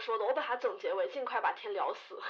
[0.00, 2.20] 说的，我把它总结为尽快把天聊死。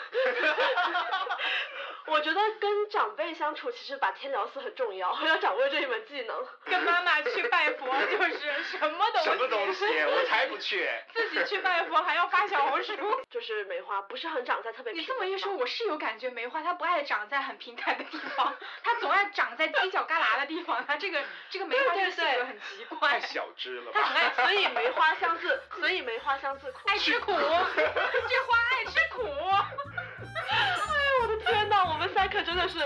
[2.11, 6.47] 我觉得跟长辈相处，其实把天聊死很重要， 要掌握这一门技能。
[6.65, 10.89] 跟妈妈去拜佛就是什么都什么东西，我才不去。
[11.13, 12.95] 自己去拜佛还要发小红书。
[13.31, 14.93] 就是梅花不是很长在特别。
[14.93, 20.85] 你这么一说，我是有感觉，梅花它不爱长在很平坦的地方，它总爱长在犄角旮旯的地方。
[20.87, 23.09] 它这个这个梅花的性格很奇怪。
[23.09, 23.91] 太小只了。
[23.93, 26.79] 它很爱，所以梅花香自，所以梅花香自苦。
[26.87, 29.29] 爱吃苦，这花爱吃苦。
[32.29, 32.79] 可真的是。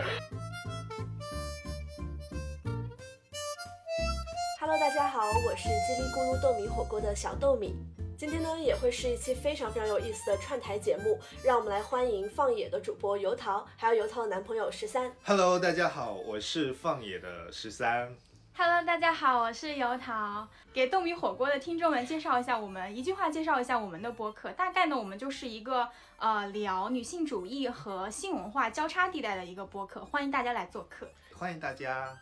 [4.61, 7.75] Hello，大家好，我是叽里咕噜豆米火锅的小豆米。
[8.17, 15.13] 今天呢，也会是一期非常非常有意思的串台节目，让我们来欢迎放野的主播油桃，还有油桃的男朋友十三。
[15.25, 18.15] Hello，大家好，我是放野的十三。
[18.55, 20.47] Hello，大家好，我是油桃。
[20.75, 24.53] 给豆米火锅的听众们介绍一下，我们一句话介绍一下我们的播客。
[24.53, 25.89] 大概呢，我们就是一个
[26.19, 31.11] 呃聊女性主义和性文化交叉地带的一个播客，欢迎大家来做客。
[31.35, 32.15] 欢迎大家。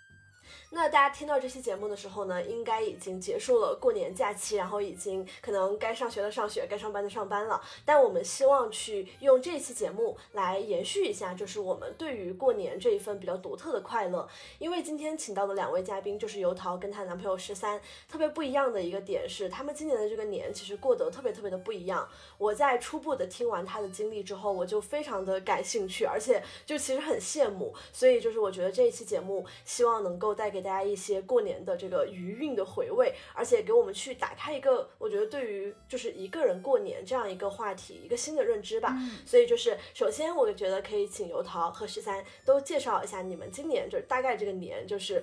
[0.73, 7.61] 那大家听到这期节目的时候呢，应该已经结束了过年假期，然后已经可能该上学的上学，该上班的上班了。
[7.85, 14.29] 但我们希望去用这期节目来延续一下，就是我们对于过年这一份比较独特的快乐。
[14.61, 22.09] 因为今天请到的两位嘉宾就是油桃跟她男朋友十三，特别不一样的一个点是，他们今年的这个年其实过得特别特别的不一样。
[22.39, 27.75] 我在初步的听完他的经历之后，我就非常的感兴趣，而且就其实很羡慕。
[27.93, 38.97] 所以就是我觉得这一期节目希望能够带给大家一些过年的这个余韵的回味，而且给我们去打开一个，我觉得对于就是一个人过年这样一个话题，一个新的认知吧。
[39.27, 45.23] 所以就是首先，我觉得可以请油桃和十三都介绍一下你们今年就是大概这个年就是。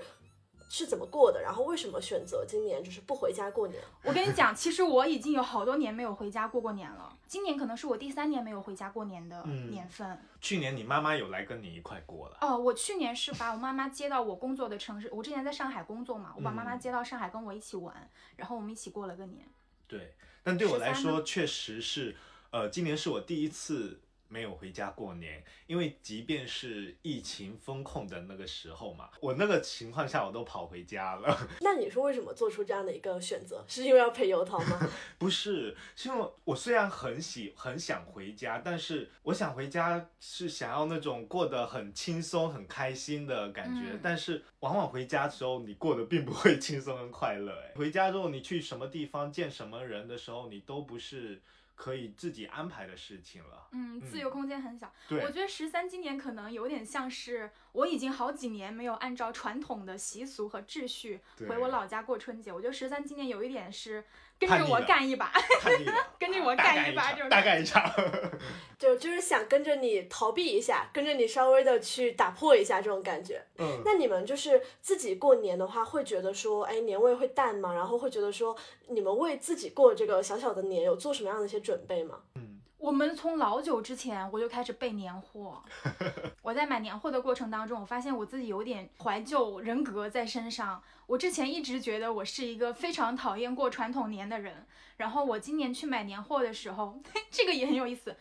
[0.69, 1.41] 是怎么过的？
[1.41, 3.81] 然后为什么选择今年就是不回家过年？
[4.03, 7.15] 我跟你讲，其实我已经有好多年没有回家过过年了。
[7.27, 10.19] 今年可能是我第三年没有回家过年的年份。
[10.41, 12.37] 去年你妈妈有来跟你一块过了？
[12.41, 19.47] 哦，我去年是把我妈妈接到我工作的城市，我之前在上海工作嘛，我把妈妈接到上海跟我一起玩，然后我们一起过了个年。
[19.87, 22.15] 对，但对我来说确实是，
[22.51, 24.01] 呃，今年是我第一次。
[24.29, 31.37] 没有回家过年，因为即便是疫情封控的那个时候嘛，我那个情况下我都跑回家了。
[31.61, 33.63] 那你是为什么做出这样的一个选择？
[33.67, 34.79] 是因为要陪油桃吗？
[35.17, 47.51] 不是，是因为我虽然很喜很想回家，但是我想回家是想要那种过得很轻松、很开心的感觉，但是往往回家的时候你过得并不会轻松跟快乐。
[47.51, 51.41] 哎，回家之后你去什么地方见什么人的时候，你都不是。
[51.77, 54.91] 可以自己安排的事情了，嗯，自由空间很小。
[55.07, 62.51] 对，我觉得十三今年可能有点像是我已经好几年没有按照传统的习俗和秩序回我老家过春节。
[62.51, 64.03] 我觉得十三今年有一点是。
[64.39, 65.31] 跟着我干一把，
[66.19, 67.83] 跟着我干一把，就大干一场，
[68.77, 73.41] 就就是想跟着你逃避一下，跟着你稍微的去打破一下这种感觉。
[73.57, 77.73] 嗯，那你们就是自己过年的话，会觉得说，哎，年味会淡吗？
[77.73, 78.55] 然后会觉得说，
[78.87, 82.19] 你们为自己过这个小小的年有做什么样的一些准备吗？
[82.35, 82.46] 嗯。
[82.77, 85.63] 我们从老久之前我就开始备年货。
[86.41, 90.81] 我在买年货的过程当中，我发现我自己有点怀旧人格在身上。
[91.07, 94.65] 我之前一直觉得我是一个非常讨厌过传统年的人。
[94.97, 96.99] 然后我今年去买年货的时候，
[97.31, 98.15] 这个也很有意思。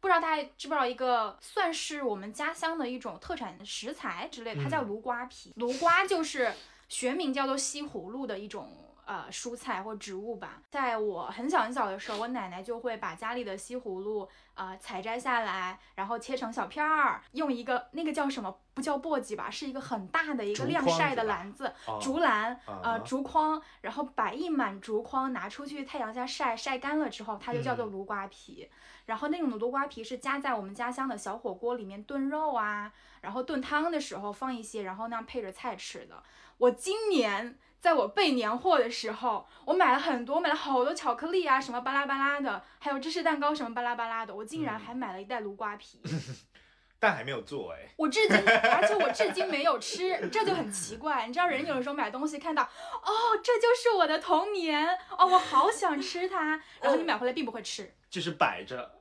[0.00, 5.52] 不知道大家知不知道一个算是我们家乡的一种特产食材之类的，它叫芦瓜皮。
[5.56, 6.52] 芦瓜就是
[6.88, 8.87] 学名叫做西葫芦的一种。
[9.08, 18.54] 呃，蔬菜或植物吧，在我很小很小的时候，我奶奶就会把家里的西葫芦呃采摘下来，然后切成小片儿，用一个那个叫什么？
[18.74, 28.70] 不叫簸箕吧，是一个很大的一个晾晒的篮子，竹篮，呃，竹筐，然后摆一满竹筐，拿出去太阳下晒，晒干了之后，它就叫做芦瓜皮。
[29.06, 32.92] 然后那种的芦瓜皮是夹在我们家乡的小火锅里面炖肉啊，
[33.22, 36.22] 然后炖汤的时候放一些，然后那样配着菜吃的。
[36.58, 37.58] 我今年。
[37.80, 46.00] 在我备年货的时候，我买了很多，买了好多巧克力啊，什么巴拉巴拉的，还有芝士蛋糕什么巴拉巴拉的，我竟然还买了一袋芦瓜皮，
[46.98, 47.94] 但还没有做哎。
[47.96, 51.26] 我至今，而且我至今没有吃，这就很奇怪。
[51.26, 53.10] 你知道，人有的时候买东西看到，哦，
[53.42, 59.00] 这就是我的童年，哦，我好想吃它，然后你买回来并不会吃，就是摆着。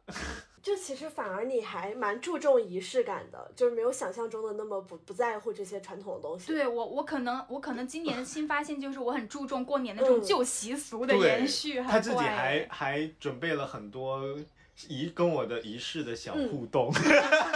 [0.62, 6.48] 就其实反而你还蛮注重仪式感的，就是没有想象中的那么不不在乎这些传统的东西。
[6.48, 11.82] 对我，我可能我可能今年新发现就是我很注重过年那种旧习俗的延续。
[11.82, 14.22] 他自己还还准备了很多
[14.88, 16.92] 仪跟我的仪式的小互动，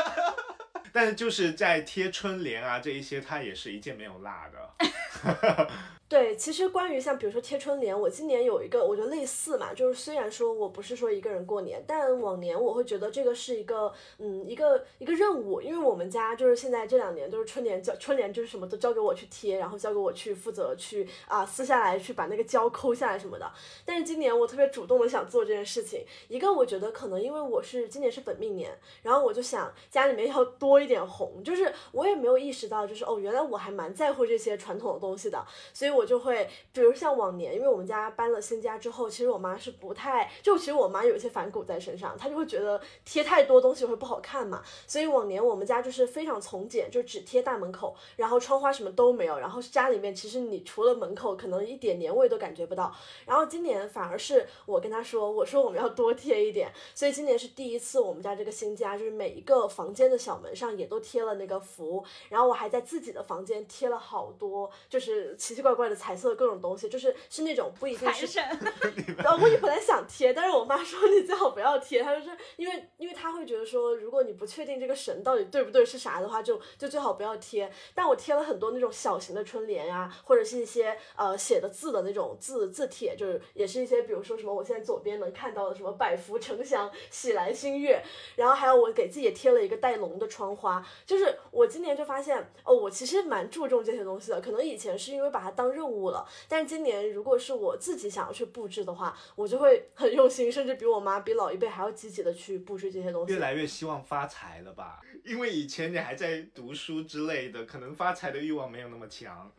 [0.93, 4.90] 但是就是在贴春联啊这一些，他也是一件没有落的。
[6.11, 23.49] 对，其实关于像比如说贴春联，我今年有一个我觉得类似嘛，就是虽然说我不是说一个人过年，但往年我会觉得这个是一个嗯一个一个任务，因为我们家就是现在这两年都是春联交春联就是什么都交给我去贴，然后交给我去负责去啊撕下来去把那个胶抠下来什么的。
[23.85, 35.41] 但是今年我特别主动的想做这件事情，一个我觉得可能因为我是今年是本命年，然后我就想家里面要多一点红，就是我也没有意识到就是哦原来我还蛮在乎这些传统的东东西的，
[35.73, 36.01] 所以我。
[36.01, 52.91] 我就会，比如像往年，因为我们家搬了新家之后，其实我妈是不太，就其实我妈有一些反骨在身上，她就会觉得贴太多东西会不好看嘛，所以往年我们家就是非常从简，就只贴大门口，然后窗花什么都没有，然后家里面其实你除了门口可能一点年味都感觉不到，
[53.27, 65.95] 然后今年反而是我跟她说，我说我们要多贴一点，所以今年是第一次我们家这个新家，就是每一个房间的小门上也都贴了那个符，然后我还在自己的房间贴了好多，就是奇奇怪怪的。
[65.95, 68.39] 彩色各种东西，就是是那种不一定是。
[69.17, 72.01] 然后我也本来想贴，但是我妈说你最好不要贴。
[72.01, 77.71] 她说是因为因为她会觉得说，如果你不确定这个神到底对不对是啥的话，就就最好不要贴。
[77.93, 88.01] 但我贴了很多那种小型的春联呀，或者是一些呃写的字的那种字字帖，就是也是一些比如说什么我现在左边能看到的什么百福呈祥、喜来新月，
[88.35, 90.85] 然后还有我给自己也贴了一个带龙的窗花。
[91.05, 103.33] 就是我今年就发现哦，我其实蛮注重这些东西的，可能以前是因为把它当任务了，但是今年如果是我自己想要去布置的话，我就会很用心，甚至比我妈、比老一辈还要积极的去布置这些东西。
[103.33, 105.01] 越来越希望发财了吧？
[105.23, 109.51] 因为以前你还在读书之类的，可能发财的欲望没有那么强。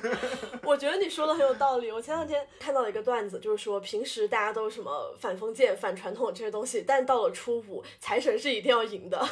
[0.64, 1.92] 我觉得你说的很有道理。
[1.92, 9.22] 我前两天看到了一个段子，就是说平时大家都什么反封建、反传统这些东西，但到了初五，财神是一定要赢的。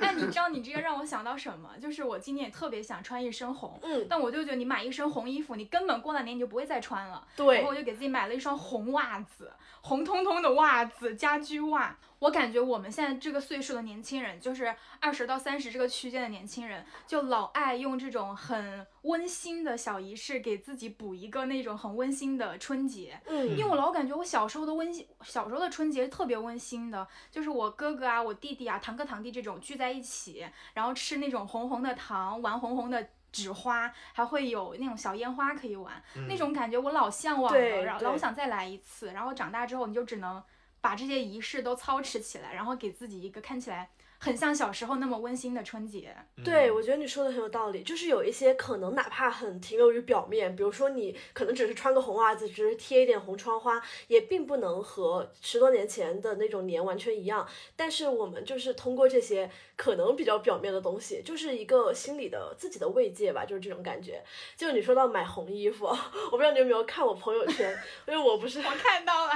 [0.00, 1.70] 哎，你知道你这个让我想到什么？
[1.80, 7.26] 就是我今年也特别想穿一身红，嗯，但我就觉得你买一身红衣服，你根本过了年你就不会再穿了。
[7.36, 9.52] 对，然后我就给自己买了一双红袜子，
[9.82, 11.96] 红彤彤的袜子，家居袜。
[12.18, 23.20] 我感觉我们现在这个岁数的年轻人，就是二十到三十这个区间的年轻人，就老爱用这种很温馨的小仪式，给自己补一个那种很温馨的春节。
[23.26, 33.06] 嗯，因为我老感觉我小时候的温馨，小时候的春节特别温馨的，就是我哥哥啊、我弟弟啊、堂哥堂弟这种聚在一起，然后吃那种红红的糖，玩红红的
[33.42, 39.08] 纸花，还会有那种小烟花可以玩，那种感觉我老向往了，然后老想再来一次。
[39.12, 40.42] 然后长大之后，你就只能。
[40.78, 43.90] 把这些仪式都操持起来，然后给自己一个看起来。
[44.18, 47.82] 很像小时候那么温馨的春节，对我觉得你说的很有道理。
[47.82, 57.46] 就是有一些可能哪怕很停留于表面，比如说你可能只是穿个红袜子，只是贴一点红窗花，也并不能和十多年前的那种年完全一样。
[57.74, 64.24] 但是我们就是通过这些可能比较表面的东西，就是一个心理的自己的慰藉吧，就是这种感觉。
[64.56, 65.84] 就你说到买红衣服，
[66.30, 67.78] 我不知道你有没有看我朋友圈，
[68.08, 69.32] 因为我不是我看到了，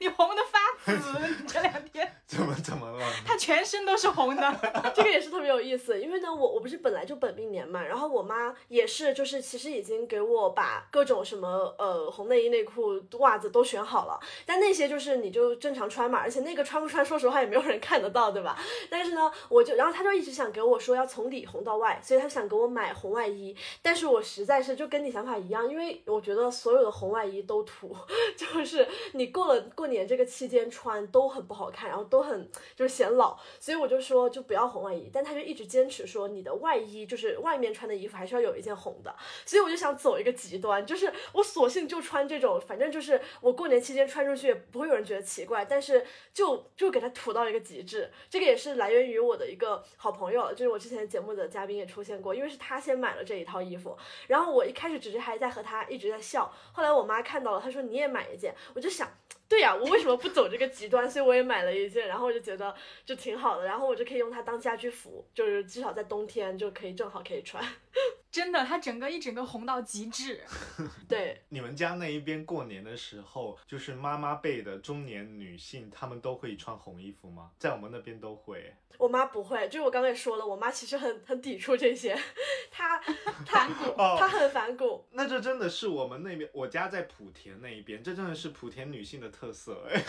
[0.00, 3.04] 你红的发紫，这两天 怎么怎么了？
[3.26, 3.82] 他全身。
[3.84, 6.00] 都是红的，这个也是特别有意思。
[6.00, 14.20] 因为呢，我我不是本来就本命年嘛，然后我妈也是，就是其实已经给我把各种什么呃红内衣内裤袜子都选好了。
[14.46, 18.56] 但那些就是你就正常穿嘛，而且那个穿不穿，说实话也没有人看得到，对吧？
[18.88, 23.54] 但是呢，我就然后他就一直想给我说要从里红到外，所以他想给我买红外衣。
[23.82, 27.94] 但是我实在是就跟你想法一样，因为我觉得所有的红外衣都土，
[28.34, 33.82] 就是你过了过年这个期间穿都很不好看，然后都很就是显老，所以。
[33.82, 39.12] 我就说，就不要红外衣，但他就一直坚持说，你的外衣就是外面穿的衣服还是要有一件红的。
[39.44, 48.08] 所以我就想走一个极端，就是我索性就穿这种，反正就是我过年期间穿出去也不会有人觉得奇怪，但是就就给他土到一个极致。
[48.30, 53.96] 这个也是来源于我我的一个好朋友，就是我之前节目的嘉宾也出现过，因为是他先买了这一套衣服，
[54.28, 59.08] 然后我一开始只是还在和他一直在笑，后来我妈看到了，她说你也买一件，我就想。
[59.48, 61.10] 对呀，我为什么不走这个极端？
[61.10, 62.74] 所以我也买了一件，然后我就觉得
[63.04, 67.62] 就挺好的，然后我就可以用它当家居服，就是至少在冬天就可以正好可以穿。
[68.32, 70.40] 真的，它整个一整个红到极致。
[71.06, 77.50] 对，你们家那一边过年的时候，就是妈妈辈的中年女性，她们都会穿红衣服吗？
[77.58, 78.74] 在我们那边都会。
[78.98, 82.18] 我妈不会，就是我刚才也说了，我妈其实很很抵触这些，
[82.72, 82.98] 她
[83.46, 85.04] 反骨，她很反骨。
[85.10, 89.86] 那这真的是我们那边，我家在莆田那一边，这真的是莆田女性的特色。
[89.90, 90.00] 哎，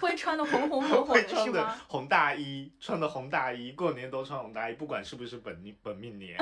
[0.00, 1.76] 会穿的红红火火的是穿的吗？
[1.86, 6.36] 红大衣，穿的红大衣，过年都穿红大衣，不管是不是本命本命年。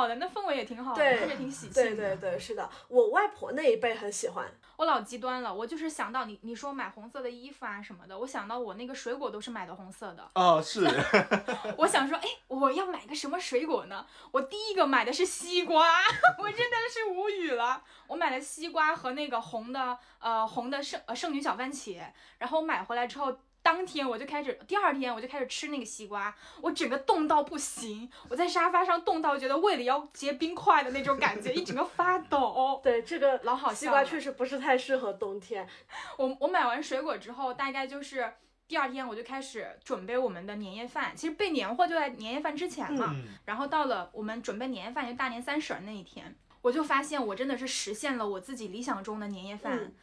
[0.00, 1.96] 好的，那氛围也挺好的，对特别挺喜庆。
[1.96, 4.46] 对对，是的，我外婆那一辈很喜欢。
[4.76, 10.26] 我老极端了，我就是想到你你说买红色的衣服啊什么的，我想到我那个水果都是买的红色的。
[10.34, 10.88] 哦，是，
[11.76, 14.06] 我想说，哎，我要买个什么水果呢？
[14.30, 15.86] 我第一个买的是西瓜，
[16.40, 17.82] 我真的是无语了。
[18.06, 22.00] 我买了西瓜和那个红的呃红的圣呃圣女小番茄，
[22.38, 23.36] 然后买回来之后。
[23.62, 32.80] 当天我就开始，第二天我就开始吃那个西瓜，我整个冻到不行，我在沙发上冻到觉得胃里要结冰块的那种感觉，一整个发抖。
[32.82, 35.68] 对，这个老好西瓜确实不是太适合冬天。
[36.16, 38.32] 我我买完水果之后，大概就是
[38.66, 41.12] 第二天我就开始准备我们的年夜饭。
[41.14, 43.12] 其实备年货就在年夜饭之前嘛。
[43.14, 49.94] 嗯，然后到了我们准备年夜饭，就大年三十儿那一天，我就发现我真的是实现了我自己理想中的年夜饭，嗯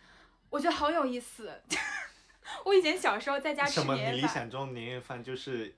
[0.50, 1.62] 我觉得好有意思。
[2.66, 3.94] 我以前小时候在家吃什么？
[3.96, 5.76] 你年夜饭，理想中的年夜饭就是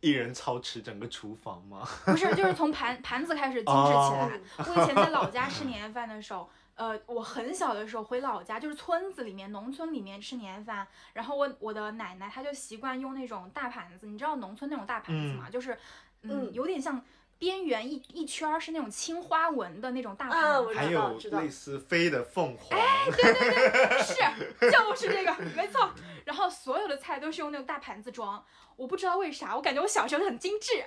[0.00, 1.86] 一人操持整个厨房吗？
[2.06, 4.64] 不是就是从盘盘子开始精致起哦来。
[4.64, 6.48] 我以前在老家吃年夜饭的时候。
[6.76, 15.48] 呃，我很小的时候回老家，就是村子里面、农村里面吃年夜饭，然后我我的奶奶她就习惯用那种大盘子，你知道农村那种大盘子吗？
[15.50, 15.72] 就是，
[16.20, 17.02] 嗯，嗯有点像
[17.38, 25.90] 边缘一一圈儿是那种青花纹的那种大盘啊，子，我还有知道知道类似飞的凤凰，哎，对对对是，就是这个，没错。
[26.24, 28.44] 然后所有的菜都是用那种大盘子装，
[28.76, 30.84] 我不知道为啥，我感觉我小时候很精致。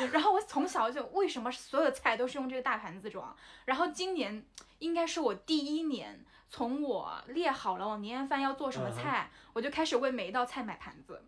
[0.12, 3.36] 然后我从小就为什么所有菜都是用这个大盘子装？
[3.64, 4.44] 然后今年
[4.78, 11.22] 应该是我第一年，从我列好了我年夜饭要做什么菜，我就开始为每一道菜买盘子。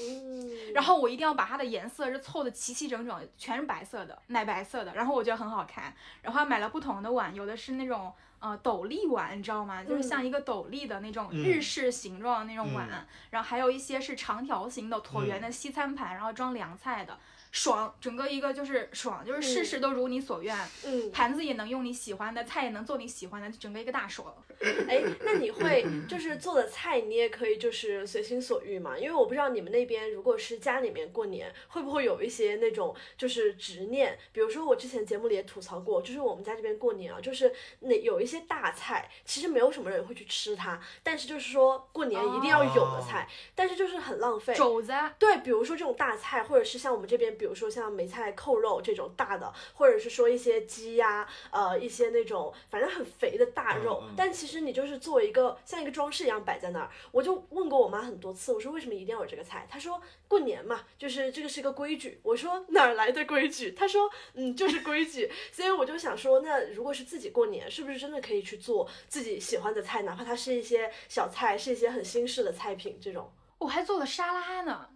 [0.00, 5.94] 嗯，然后我一定要把它的颜色是凑的齐齐整整，全是白色的，奶白色的，然后我觉得很好看。
[6.22, 9.82] 然后还买了不同的碗，有的是那种呃斗笠碗，你知道吗？
[9.84, 12.88] 就是像一个斗笠的那种嗯日式形状的那种碗。
[12.90, 17.18] 嗯然后还有一些是长条形的椭圆的西餐盘，然后装凉菜的。
[17.56, 24.30] 爽，整个一个就是爽，就是事事都如你所愿，嗯，盘子也能用你喜欢的，菜也能做你喜欢的，整个一个大爽。
[24.86, 28.98] 哎，那你会就是做的菜，你也可以就是随心所欲嘛？
[28.98, 34.18] 因为我不知道你们那边如果是家里面过年，会不会有一些那种就是执念？
[34.32, 44.52] 比如说我之前节目里也吐槽过，就是我们家这边过年啊，就是那有一些大菜，其实没有什么人会去吃它，但是就是说过年一定要有的菜，但是就是很浪费。
[44.54, 56.90] 肘子，对，比如说这种大菜，或者是像我们这边，比如说像梅菜扣肉这种大的，或者是说一些鸡呀、呃，一些那种反正很肥的大肉，嗯嗯但其实你就是做一个像一个装饰一样摆在那儿。
[57.12, 59.66] 我就问过我妈很多次，我说为什么一定要有这个菜？
[59.70, 62.20] 她说过年嘛，就是这个是一个规矩。
[62.22, 63.70] 我说哪儿来的规矩？
[63.72, 65.30] 她说嗯，就是规矩。
[65.52, 73.32] 所以我就想说，那如果是自己过年，是不是真的可以去做自己喜欢的菜，哪怕它是一些小菜，是一些很新式的菜品这种？
[73.58, 74.88] 我还做了沙拉呢。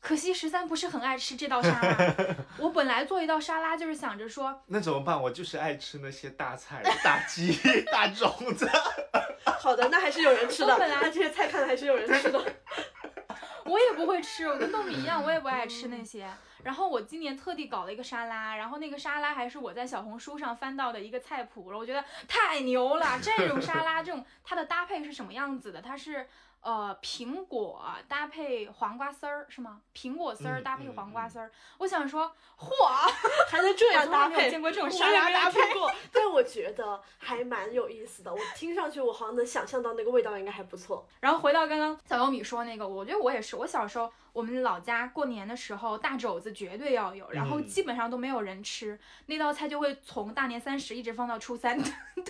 [0.00, 2.14] 可惜十三不是很爱吃这道沙拉。
[2.58, 5.20] 我本来做一道沙拉就是想着说，那怎么办？
[5.22, 7.52] 我就是爱吃那些大菜、大鸡、
[7.92, 8.68] 大种子。
[9.60, 10.72] 好的，那还是有人吃的。
[10.72, 12.40] 我本来这些菜看来还是有人吃的。
[13.66, 16.26] 我也不会吃，我跟豆米一样，我也不爱吃那些。
[16.64, 23.18] 然后我今年特地搞了一个沙拉，然后那个沙拉还是我在小红书上翻到的一个菜谱，我觉得太牛了。
[23.22, 25.80] 这种沙拉，这种它的搭配是什么样子的？
[25.80, 26.26] 它是
[26.62, 29.80] 呃苹果搭配黄瓜丝儿是吗？
[29.94, 32.68] 苹果丝儿嗯搭配黄瓜丝儿，我想说，嚯，
[33.48, 35.72] 还能这 样搭配，见过这种我沙拉搭配。
[35.72, 38.32] 过， 但我觉得还蛮有意思的。
[38.32, 41.06] 我听上去，我好像能想象到那个味道应该还不错。
[41.20, 51.78] 然后回到刚刚小优米说那个，我觉得我也是，我小时候我们老家过年的时候大肘子绝对要有，然后嗯基本上都没有人吃，那道菜就会从大年三十一直放到初三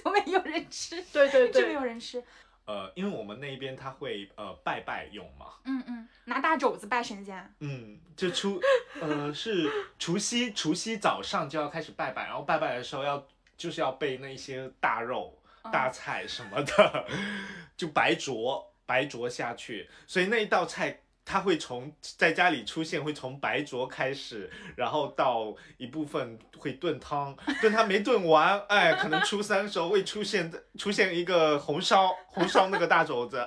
[0.03, 2.23] 都没有人吃，对对一直没，有人吃。
[2.71, 7.55] 呃，因为我们那边他会呃拜拜用嘛，嗯嗯，拿大肘子拜神仙。
[7.59, 8.61] 嗯，就除
[9.01, 17.07] 呃是除夕除夕早上就要开始拜拜，然后拜拜的时候要就是要备那些大肉、嗯大菜什么的，
[17.77, 21.01] 就白灼白灼下去，所以那一道菜。
[21.31, 33.47] 它会从在家里出现，会从白灼开始，然后到一部分会炖汤，炖汤没炖完，哎，可能初三的时候会出现出现一个红烧红烧那个大肘子，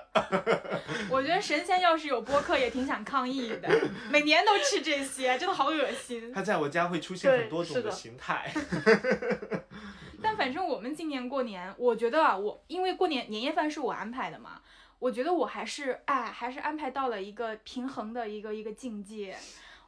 [1.11, 3.69] 我觉得神仙要是有播客也挺想抗议的，
[4.09, 6.31] 每年都吃这些，真的好恶心。
[6.31, 8.49] 他在我家会出现很多种的形态。
[10.23, 14.61] 但反正我们今年过年，我觉得啊，我因为过年年夜饭是我安排的嘛，
[15.03, 19.35] 我觉得我还是哎，还是安排到了一个平衡的一个一个境界。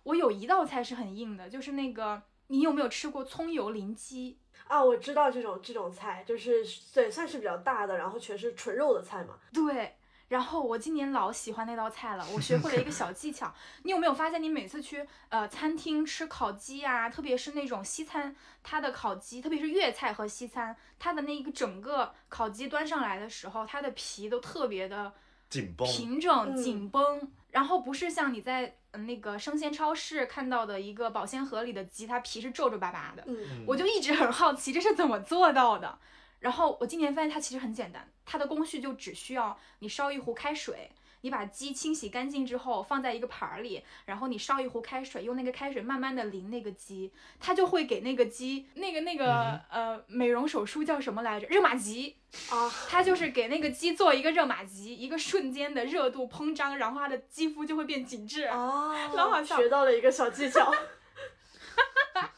[0.03, 4.37] 我有一道菜是很硬的，就是那个你有没有吃过葱油淋鸡？
[4.67, 9.39] 啊，我知道这种这种菜，就是对，算是比较大的，然后全是纯肉的菜嘛。
[9.53, 9.95] 对，
[10.27, 13.53] 然后我今年老喜欢那道菜了，我学会了一个小技巧。
[13.83, 25.13] 你有没有发现，你每次去呃餐厅吃烤鸡啊，特别是那种西餐，它的烤鸡，特别是粤菜和西餐，它的那一个整个烤鸡端上来的时候，它的皮都特别的
[25.49, 33.23] 紧绷，平整嗯紧绷，然后不是像你在呃那个生鲜超市看到的一个保鲜盒里的鸡，它皮是皱皱巴巴的。
[33.27, 35.99] 嗯嗯我就一直很好奇这是怎么做到的。
[36.45, 51.47] 然后我今年发现它其实很简单，它的工序就只需要你烧一壶开水，你把鸡清洗干净之后放在一个盘儿里，然后你烧一壶开水，用那个开水慢慢的淋那个鸡，它就会给那个鸡那个那个、呃美容手术叫什么来着？
[51.47, 52.17] 热玛吉，
[52.51, 58.43] 啊， 它就是给那个鸡做一个热玛吉，一个瞬间的热度膨胀，然后它的肌肤就会变紧致。
[58.43, 60.71] 啊，老好笑学到了一个小技巧。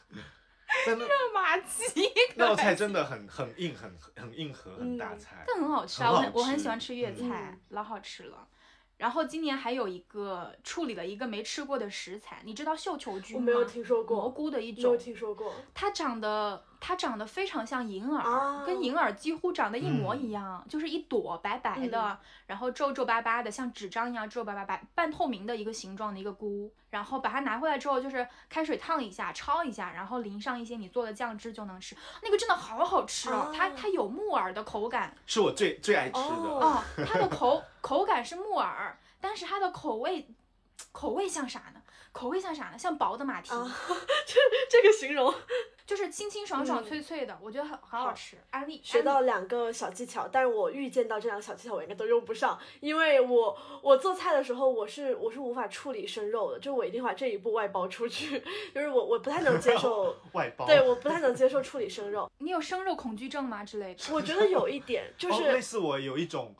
[0.84, 5.44] 真的 热玛吉，那道菜真的很很硬，很很硬核，很大嗯菜。
[5.46, 8.46] 但很好吃啊，我很我很喜欢吃粤嗯菜，老好吃了。
[8.96, 13.40] 然后今年还有一个处理了一个没吃过的食材，你知道绣球菌吗？
[13.40, 15.54] 我没有听说过蘑菇的一没有种，听说过。
[15.72, 35.14] 它长得它长得非常像银耳，啊跟银耳几乎长得一模嗯一样，就是一朵白白的，嗯然后皱皱巴巴的，像纸张一样皱皱巴巴白半透明的一个形状的一个菇，然后把它拿回来之后，就是开水烫一下，焯一下，然后淋上一些你做的酱汁就能吃，那个真的好好吃哦，它啊它有木耳的口感。
[35.26, 36.20] 是我最最爱吃的。
[36.20, 40.28] 哦哦，它的口口感是木耳，但是它的口味
[40.92, 41.82] 口味像啥呢？
[42.18, 42.76] 口味像啥呢？
[42.76, 43.76] 像薄的马蹄，啊，
[44.26, 44.34] 这
[44.68, 45.32] 这个形容
[45.86, 48.36] 就是清清爽爽、嗯脆脆的，我觉得很很好好吃。
[48.50, 58.42] 安利学到两个小技巧，但是我预见到这两个小技巧我应该都用不上，因为我我做菜的时候我是我是无法处理生肉的，就我一定把这一步外包出去，
[58.74, 60.66] 就是我我不太能接受，外包。
[60.66, 64.12] 对，我不太能接受处理生肉，你有生肉恐惧症吗之类的？
[64.12, 65.60] 我觉得有一点就哦，类。
[65.60, 66.52] 似我有一种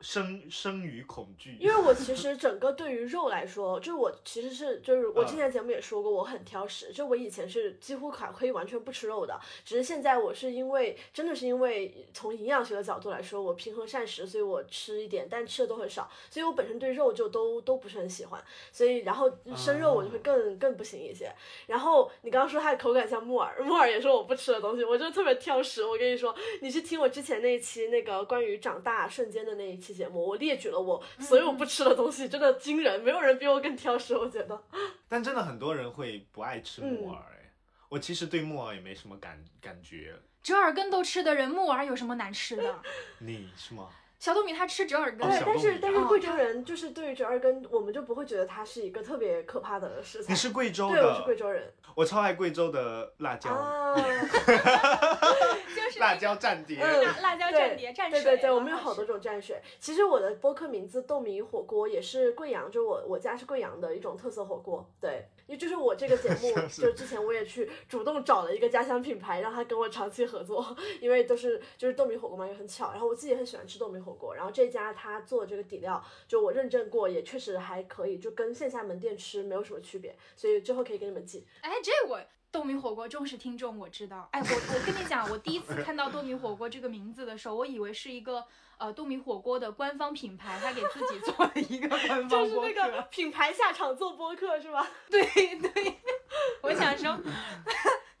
[0.00, 1.56] 生生于恐惧。
[1.58, 21.32] 因为我其实整个对于肉来说，就是我其实是就是我之前节目也说过，我很挑食，就我以前是几乎可可以完全不吃肉的，只是现在我是因为真的是因为从营养学的角度来说，我平衡膳食，所以我吃一点，但吃的都很少，所以我本身对肉就都都不是很喜欢，所以然后生肉我就会更、更不行一些。
[21.66, 25.84] 然后你刚刚说它的口感像木耳，木耳也是我不吃的东西，我就特别挑食。
[25.84, 34.62] 我跟你说，你去听我之前那一期那个关于长大瞬间的那一期节目，我列举了我所有不吃的东西，真的惊人，没有人比我更挑食，我觉得。
[35.08, 37.52] 但真的很多人会不爱吃木嗯耳哎、
[37.88, 40.14] 我其实对木耳也没什么感感觉。
[40.42, 42.82] 折耳根都吃的人，木耳有什么难吃的？
[43.18, 43.88] 你是吗？
[44.18, 50.32] 小豆米他吃折耳根，对，但是但是哦贵州人就是对于折耳根，我们就不会觉得它是一个特别可怕的食材。
[50.32, 53.94] 你是贵州对，我是贵，州人我超爱贵州的辣椒，啊。
[55.76, 56.78] 就是辣椒蘸碟。
[56.80, 59.60] 嗯辣辣椒蘸对碟蘸水，对对对，我们有好多种蘸水。
[59.80, 64.88] 其实我的播客名字豆米火锅也是贵阳，就我我家是贵阳的一种特色火锅。
[65.00, 72.90] 对，因为就是我这个节目， 就之前我也去主动找了一个家乡品牌，让他跟我长期合作，因为都是就是豆米火锅嘛，也很巧。
[72.92, 81.46] 然后我自己也很喜欢吃豆米火锅，然后这家他做的这个底料，就我认证过，也确实还可以，就跟线下门店吃没有什么区别，所以之后可以给你们寄。
[81.62, 82.20] 哎，这我
[82.56, 84.26] 豆米火锅忠实听众我知道。
[84.32, 88.42] 哎，我我跟你讲，我第一次看到豆米火锅这个名字的时候，我以为是一个
[88.78, 92.56] 呃豆米火锅的官方品牌，他给自己做了一个官方就是。
[92.56, 94.88] 那个品牌下场做播客是吧？
[95.10, 95.22] 对
[95.60, 95.98] 对，
[96.62, 97.20] 我想说。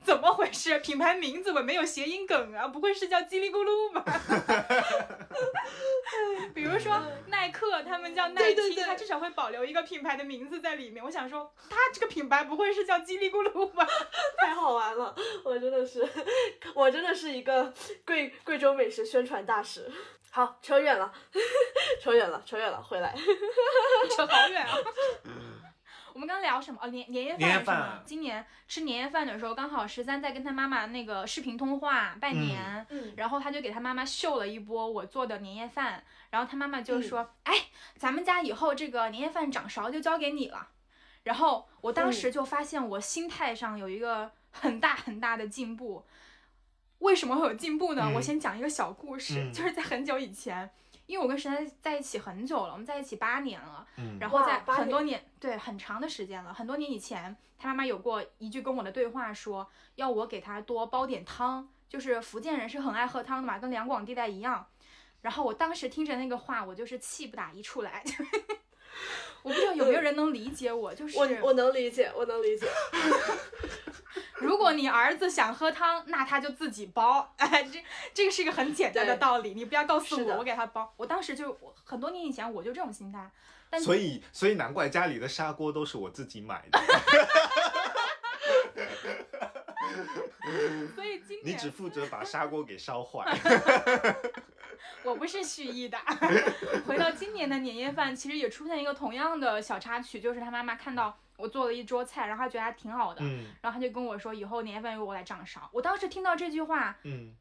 [0.06, 0.78] 怎么回事？
[0.86, 4.04] 品牌名字我没有谐音梗啊，不会是叫叽里咕噜吧？
[6.54, 11.04] 比如说耐克，他们叫耐听，对对对它至少会保留一个品牌的名字在里面。
[11.04, 13.84] 我想说，它这个品牌不会是叫叽里咕噜吧？
[14.38, 16.08] 太好玩了，我真的是，
[16.74, 17.74] 我真的是一个
[18.06, 19.90] 贵贵州美食宣传大使。
[20.30, 21.12] 好，扯远了，
[22.00, 23.14] 扯远了，扯远了，回来。
[24.14, 24.78] 扯好远啊！
[26.16, 26.80] 我们刚聊什么？
[26.82, 28.02] 哦，年年夜年夜饭是吗饭？
[28.06, 37.52] 今年吃年夜饭的时候，刚好十三在跟他妈妈那个视频通话拜年，嗯然后他就给他妈妈秀了一波我做的年夜饭，然后他妈妈嗯就说：“哎，
[37.98, 40.68] 咱们家以后这个年夜饭掌勺就交给你了。”
[41.24, 46.06] 然后我当嗯时就发现我心态上有一个很大很大的进步。
[47.00, 48.04] 为什么会有进步呢？
[48.06, 50.70] 嗯我先讲一个小故事，嗯就是在很久以前，
[51.06, 53.86] 因为我跟神在在一起很久了，我们在一起八年了。
[53.96, 56.52] 嗯，然后在很多年，对，很长的时间了。
[56.52, 64.66] 很多年以前，他妈妈有过一句跟我的对话说，要我给他多煲点汤，就是福建人是很爱喝汤的嘛，跟两广地带一样。
[65.22, 68.02] 然后我当时听着那个话，我就是气不打一处来。
[69.42, 72.66] 我不知道有没有人能理解我，就是我我能理解，我能理解。
[74.40, 77.32] 如果你儿子想喝汤，那他就自己煲。
[77.38, 80.92] 哎，这这个是一个很简单的道理，你不要告诉我，我给他煲。
[80.96, 83.30] 我当时就我很多年以前我就这种心态，
[83.70, 86.78] 但所以所以难怪家里的砂锅都是我自己买的，
[90.94, 93.24] 所以今年你只负责把砂锅给烧坏。
[95.02, 95.96] 我不是蓄意的。
[96.86, 105.68] 回到今年的年夜饭，其实也出现一个同样的小插曲，就是他妈妈看到我做了一桌菜，然后他觉得还挺好的，嗯然后他就跟我说以后年夜饭由我来掌勺。
[105.72, 107.34] 我当时听到这句话，嗯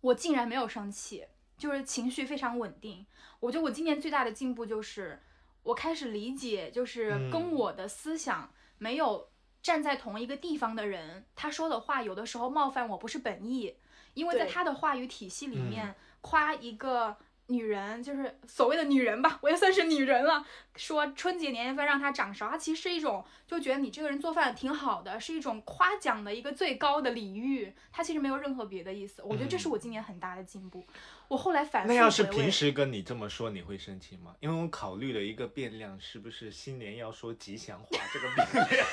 [0.00, 1.24] 我竟然没有生气，
[1.56, 3.06] 就是情绪非常稳定。
[3.40, 5.20] 我觉得我今年最大的进步就是，
[5.62, 9.28] 我开始理解，就是跟嗯我的思想没有
[9.62, 13.76] 站在同一个地方的人，他说的话有的时候冒犯我不是本意，
[14.14, 17.16] 因为在他的话语体系里嗯面，夸一个。
[17.50, 20.44] 女人就是所谓的女人吧，我也算是女人了。
[20.76, 27.72] 说春节年夜饭让她掌勺，它其实是一种就觉得你这个人做饭挺好的，是一种夸奖的一个最高的礼遇。
[27.90, 29.22] 它其实没有任何别的意思。
[29.24, 30.84] 我觉得这是我今年很大的进步。
[31.26, 34.34] 我后来反复那要是平时跟你这么说，你会生气吗？
[34.40, 38.86] 因为我考虑了一个变量，是不是新年要说吉祥话这个变量？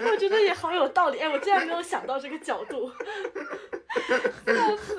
[0.10, 1.20] 我觉得也好有道理。
[1.20, 2.90] 哎，我竟然没有想到这个角度。
[4.46, 4.94] 笑死。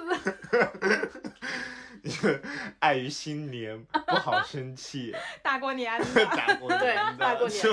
[2.80, 7.66] 碍于新年不好生气， 大过年的，大过对年的，大过年？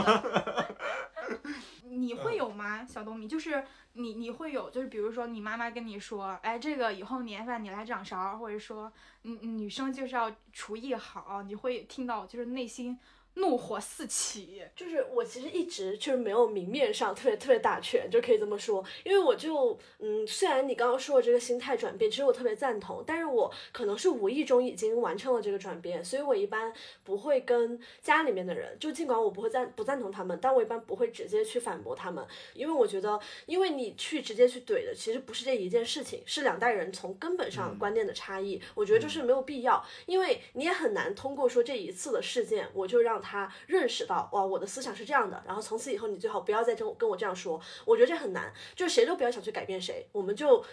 [1.85, 3.29] 你会有吗，小东米？
[3.29, 8.91] 就是你你会有，就是比如说你妈妈跟你说，哎，这个以后年夜饭你来掌勺，或者说，
[9.25, 12.99] 嗯，女生就是要厨艺好，你会听到就是内心
[13.35, 14.63] 怒火四起。
[14.75, 26.73] 就是我其实一直就是没有明面上特别特别打拳，就可以这么说，因为我就嗯，虽然你刚刚说的这个心态转变，其实我特别赞同，但是我可能是无意中已经完成了这个转变，所以我一般
[27.05, 37.79] 不会跟家里面的人，就尽管我不会赞不赞同他们，但我一般不会直接去反驳他们，因为我觉得，因为你去直接去怼的，其实不是这一件事情，是两代人从根本上嗯。
[37.79, 50.65] 观念的差异，我觉得就是没有必要，因为你也很难通过说这一次的事件，我就让他认识到，哇，我的思想是这样的，然后从此以后你最好不要再跟我跟我这样说，我觉得这很难，就是谁都不要想去改变谁，我们就。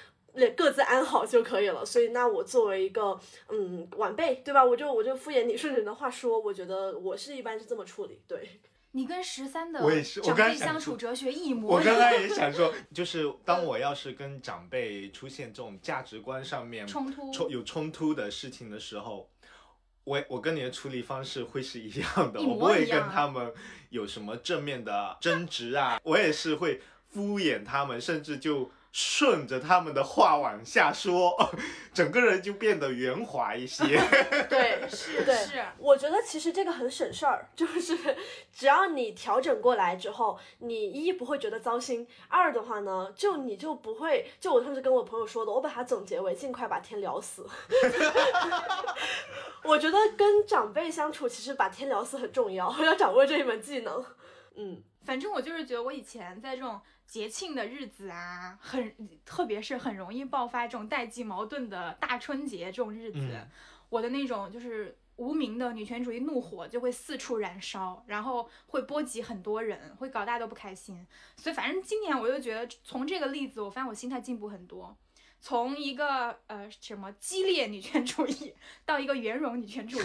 [0.55, 4.63] 各自安好就可以了，所以那我作为一个嗯晚辈，对吧？
[4.63, 8.47] 我就我就敷衍你，顺着你的话说，我觉得我是一般是这么处理，对。
[8.91, 11.95] 你跟十三的我也是我长辈相处哲学一模我一样。
[11.95, 19.29] 刚刚也想说，就是当我要是跟长辈出现这种价值观上面冲突冲有冲突的事情的时候，
[20.09, 23.53] 我我跟你的处理方式会是一样的，一我不会跟他们
[23.91, 28.71] 有什么正面的争执啊，我也是会敷衍他们，甚至就。
[29.01, 31.33] 顺着他们的话往下说，
[31.93, 33.85] 整个人就变得圆滑一些。
[34.49, 37.97] 对，对，是是，我觉得其实这个很省事儿， 就是
[38.51, 47.47] 只要你调整过来之后，你一不会觉得糟心，二的话呢，就你就不会，就我上次跟我朋友说的，我把它总结为尽快把天聊死。
[49.63, 54.05] 我觉得跟长辈相处，其实把天聊死很重要，要掌握这一门技能。
[54.57, 58.95] 嗯，反正我就是觉得我以前在这种节庆的日子啊，很
[59.25, 63.49] 特别是很容易爆发这种代际矛盾的大春节这种日子，嗯
[63.89, 71.07] 我的那种就是无名的女权主义怒火就会四处燃烧，然后会波及很多人，会搞大家都不开心。
[71.35, 74.95] 所以反正今年我就觉得从这个例子，我发现我心态进步很多。
[75.41, 78.53] 从一个呃什么激烈女权主义
[78.85, 80.03] 到一个圆融女权主义，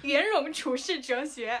[0.08, 1.60] 圆融处世哲学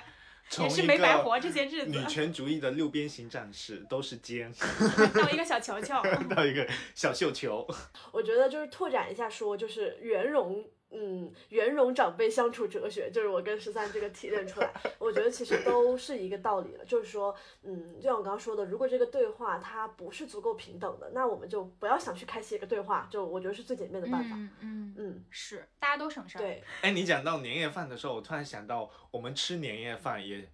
[0.58, 2.04] 也是没白活这些日子女。
[2.06, 4.52] 权主义的六边形战士都是尖，
[5.14, 5.94] 到一个小球球，
[6.34, 7.66] 到一个小绣球。
[8.12, 10.64] 我觉得就是拓展一下说，就是圆融。
[10.92, 16.84] 嗯，圆融长辈相处哲学，就是我跟十三这个提炼出来， 我觉得其实都是一个道理了。
[16.84, 24.34] 就是说，嗯，就像我刚刚说的，如果这个对话它不是足够平等的，那我们就不要想去开启一个对话，就我觉得是最简便的办法。
[24.36, 30.50] 嗯嗯，嗯，是，大家都省事儿。，对，哎，你讲到年夜饭的时候，我突然想到，我们吃年夜饭也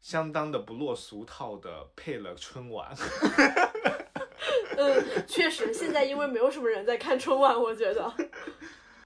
[0.00, 2.94] 相当的不落俗套的配了春晚。
[4.78, 8.12] 嗯，确实，现在因为没有什么人在看春晚，我觉得，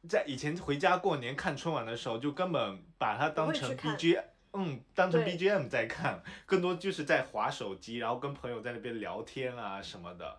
[0.09, 4.23] 在以前回家过年看春晚的时候，就根本把它当成 BGM，
[4.55, 10.39] 嗯，当成 BGM 在看， 更多就是在划手机，然后跟朋友在那边聊天啊什么的。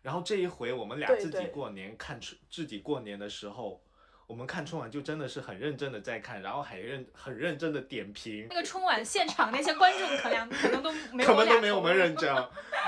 [0.00, 3.80] 然后这一回我们俩自己过年看春，自己过年的时候，
[4.26, 12.34] 我们看春晚就真的是很认真的在看，然后还认很认真的点评，那个春晚现场那些观众可能 可能都没有可我俩能都没有我们认真。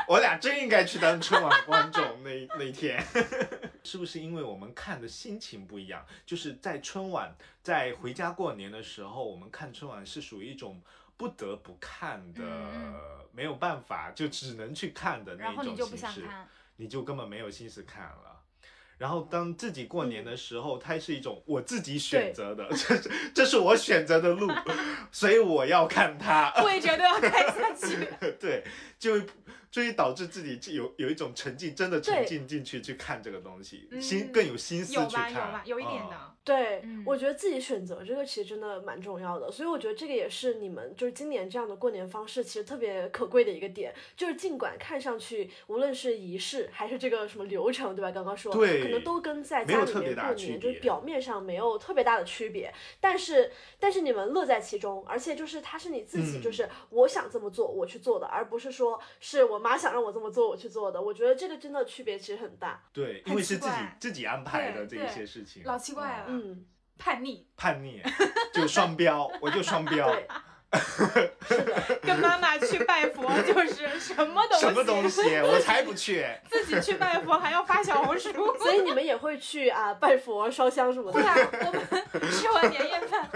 [0.08, 3.00] 我俩真应该去当春晚观众那那一天，
[3.84, 6.04] 是不是因为我们看的心情不一样？
[6.26, 10.80] 就是在春晚，在回家过年的时候，我们看春晚是属于一种
[11.16, 12.94] 不得不看的，嗯
[13.32, 16.28] 没有办法，就只能去看的那一种形式，
[16.76, 18.40] 你就根本没有心思看了。
[18.96, 24.50] 然后当自己过年的时候，它是一种我自己选择的，这是这是我选择的路，
[25.11, 26.52] 所以我要看它。
[26.62, 28.09] 我也觉得要看下去。
[28.40, 28.64] 对，
[28.98, 29.20] 就
[29.70, 35.35] 就会导致自己有有一种沉浸，真的沉浸进去去看这个东西，嗯心更有心思有去看。
[35.35, 36.33] 吧有吧，有一点嗯的。
[36.44, 37.02] 对，嗯。
[37.07, 48.11] 我觉得自己选择这个其实真的蛮重要的，所以我觉得这个也是你们就是今年这样的过年方式其实特别可贵的一个点，就是尽管看上去无论是仪式还是这个什么流程，对吧？
[48.11, 56.42] 刚刚说，对可能都跟在家里特别大的区面过年就是表面上没有特别大的区别，但是但是你们乐在其中，而且就是它是你自己，嗯。
[56.44, 66.64] 就是我想这么做我去做的，而不是说是我妈想让我这么做我去做的，我觉得这个真的区别其实很大，对，因很为是自己奇怪自己安排的这一些事情，老奇怪了嗯嗯，
[66.98, 68.02] 叛逆，叛逆
[68.52, 71.32] 就双标， 我就双标，对，
[72.02, 74.60] 跟妈妈去拜佛就是什么东西？
[74.60, 76.26] 什么东西，我才不去。
[76.50, 78.32] 自己去拜佛还要发小红书。
[78.58, 81.28] 所以你们也会去啊拜佛、烧香什么的对。
[81.28, 83.30] 啊，我们吃完年夜饭，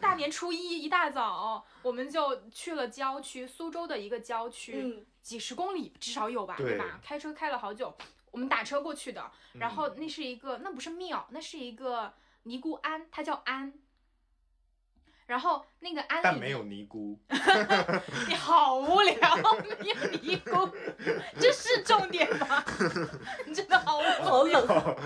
[0.00, 6.98] 大年初一一大早，我们就去了郊区，苏州的一个郊区，嗯，几十公里至少有吧，对吧？
[7.04, 7.94] 开车开了好久，
[8.32, 9.30] 我们打车过去的。
[9.52, 12.12] 然嗯后那是一个，那不是庙，那是一个
[12.44, 13.72] 尼姑庵，它叫庵。
[15.26, 17.18] 然后那个庵里但没有尼姑，
[18.28, 19.36] 你好无聊，
[19.80, 20.68] 没有尼姑，
[21.40, 22.62] 这是重点吗？
[23.46, 24.22] 你真的好无聊。
[24.22, 24.96] 好冷。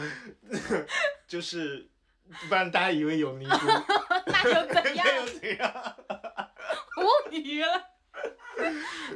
[1.29, 1.89] 就是
[2.49, 3.53] 不然大家以为有尼姑，
[4.27, 5.07] 那又怎样
[6.97, 7.91] 无语了。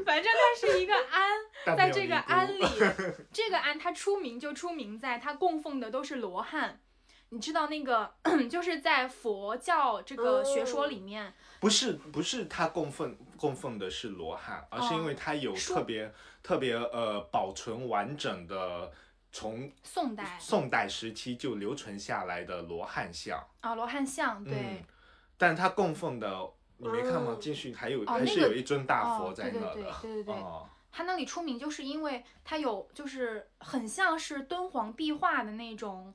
[0.05, 2.63] 反正它是一个庵，在这个庵里，
[3.33, 6.81] 这个庵它出名就出名在它供奉的都是罗汉。
[7.31, 8.13] 你知道那个，
[8.51, 16.13] 就是在佛教这个学说里面，不是不是他供奉供奉的是罗汉，而是因为他有特别
[16.43, 18.91] 特别呃保存完整的
[19.33, 24.55] 从宋代宋代时期就留存下来的罗汉像，啊罗汉像，对。
[24.55, 24.85] 嗯，
[25.39, 26.37] 但他供奉的
[26.79, 27.33] 你没看吗？
[27.33, 27.39] 哦？
[27.41, 36.13] 进去还有哦那个还是有一尊大哦佛在对对对那的，对对 对哦，它那里出名就是因为他有就是很像是敦煌壁画的那种，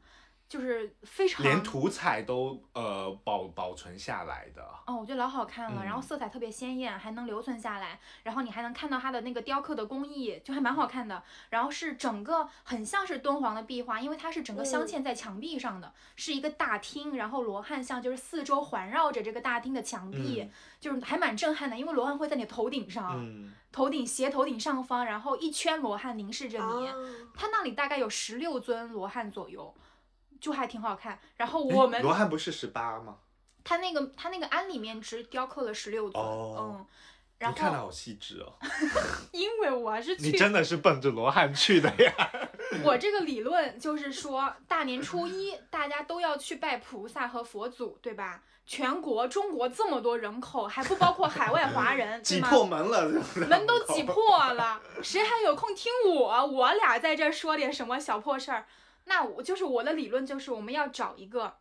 [0.47, 6.05] 就是非常连涂彩都呃保保存下来的，哦，我觉得老好看了，然后嗯。
[6.05, 11.23] 色彩特别鲜艳，还能留存下来，然后你还能看到它的那个雕刻的工艺，就还蛮好看的。
[11.49, 14.87] 然后是整个很像是敦煌的壁画，因为它是整个镶嗯。
[14.87, 26.87] 嵌在墙壁上的，是一个大厅，然后罗汉像就是四周环绕着这个大厅的墙壁，嗯就是还蛮震撼的，因为罗汉会在你头顶上，嗯，头顶斜头顶上方，然后一圈罗汉凝视着你。
[26.87, 26.93] 啊
[27.35, 29.73] 它那里大概有十六尊罗汉左右，
[30.45, 31.17] 就还挺好看。
[31.37, 33.15] 然后我们罗汉不是十八吗？
[33.63, 36.85] 他那个他那个庵里面只雕刻了十六尊，哦嗯，
[37.39, 38.53] 然后你看的好细致哦，
[39.33, 42.13] 因为我是去，你真的是奔着罗汉去的呀？
[42.85, 48.43] 我这个理论就是说，大年初一大家都要去拜菩萨和佛祖，对吧？
[48.67, 52.39] 全国中国这么多人口，还不包括海外华人，挤？
[52.41, 53.07] 破门了，
[53.47, 56.45] 门都挤破了，谁还有空听我？
[56.45, 58.67] 我俩在这儿说点什么小破事儿？
[59.05, 61.57] 那我就是我的理论，就是我们要找一个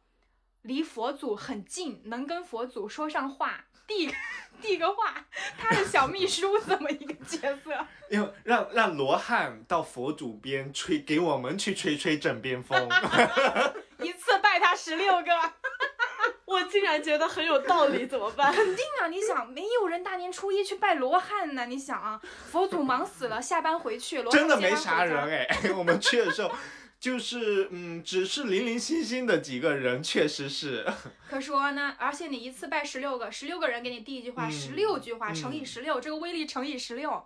[0.62, 4.12] 离佛祖很近，能跟佛祖说上话，递
[4.60, 5.26] 递个话，
[5.58, 7.72] 他的小秘书这么一个角色。
[8.10, 12.88] 因为让让罗汉到佛祖边吹，给我们去吹吹枕边风。
[14.00, 15.30] 一次拜他十六个。
[16.46, 18.52] 我竟然觉得很有道理，怎么办？
[18.52, 19.08] 肯定啊！
[19.08, 21.66] 你想，没有人大年初一去拜罗汉呢？
[21.66, 26.52] 你想啊，佛祖忙死了，下班回去，罗汉真的没啥人哎，我们去的时候，
[27.04, 30.86] 就是嗯，只是零零星星的几个人，确实是。
[31.28, 37.22] 可说呢，而且你一次拜十六个，十六个人给你递一句话，嗯十六句话乘以嗯十六，这个威力乘以十六，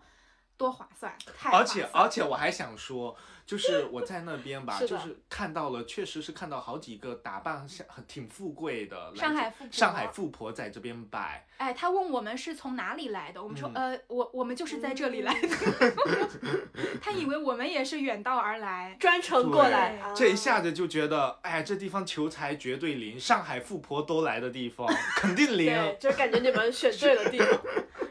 [0.59, 1.16] 多划算！
[1.38, 3.16] 太划而且而且我还想说，
[3.47, 15.49] 就是我在那边吧， 是的就是看到了，确实是看到好几个打扮像很挺富贵的来上海富婆上海富婆在这边摆，哎，他问我们是从哪里来的，我们说、嗯呃，我我们就是在这里来的。
[17.01, 18.97] 他以为我们也是远道而来。
[18.99, 25.66] 专程过来对，啊这一下子就觉得，哎，这地方求财绝对灵，上海富婆都来的地方，肯定灵。
[25.73, 27.49] 对，就感觉你们选对了地方。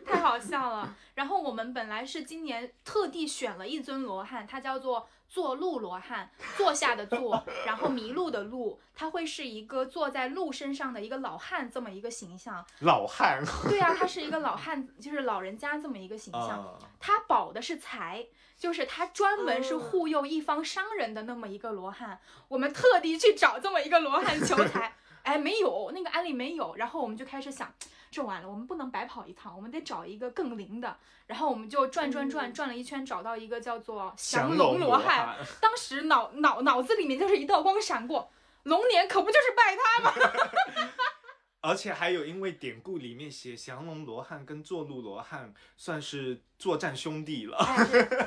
[0.08, 0.96] 太好笑了。
[1.16, 12.66] 然后我们本来是今年特地选了一尊罗汉，它叫做坐鹿罗汉，坐下的坐，然后迷路的鹿，它会是一个坐在鹿身上的一个老汉这么一个形象。
[12.82, 16.50] 老汉， 对呀、他是一个老汉，就是老人家这么一个形象。
[16.50, 22.20] 啊，他保的是财，就是他专门是哦护佑一方商人的那么一个罗汉。
[22.48, 24.96] 我们特地去找这么一个罗汉求财。
[25.24, 26.76] 哎，没有，那个安利没有。
[26.78, 27.74] 然后我们就开始想，
[28.10, 30.98] 这完了，我们不能白跑一趟，我们得找一个更灵的。
[31.26, 35.38] 然后我们就转转转转了一圈，找到一个叫做降龙罗汉。
[35.60, 38.32] 当时脑脑脑子里面就是一道光闪过，
[38.64, 40.14] 龙年可不就是拜他吗？
[41.60, 47.58] 而且还有，因为典故里面写降龙罗汉跟坐鹿罗汉算是作战兄弟了，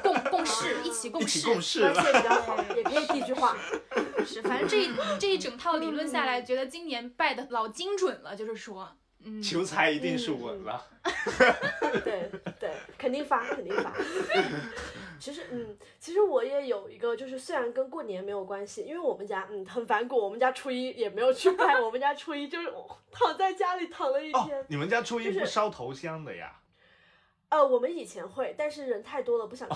[0.02, 3.56] 共共事一起共事，共事关系比较好，也可以地句话。
[4.26, 10.86] 是，反正这一这一整套理论下来，觉得今年拜的老精准了，就是说，嗯，求财一定是稳了。
[12.04, 13.92] 对对，肯定发，肯定发。
[15.20, 22.72] 其实，嗯，其实我也有一个，就是虽然跟过年没有关系，因为我们家，嗯，很反骨，我们家初一也没有去拜， 我们家初一就是
[23.10, 24.64] 躺在家里躺了一天。
[24.68, 26.56] 你们家初一不烧头香的呀？
[27.50, 29.68] 呃，我们以前会，但是人太多了不想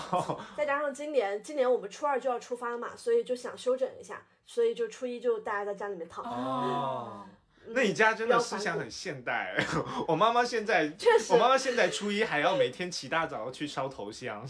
[0.57, 6.23] 再加上今年，今年我们初二就要出发嘛，所以就想休整一下，所以就初一就大家在家里面躺。
[6.23, 7.25] 哦。
[7.69, 9.55] 那你家真的思想很现代。
[10.07, 14.45] 我妈妈现在，确实，我妈妈现在初一还要每天起大早去烧头香。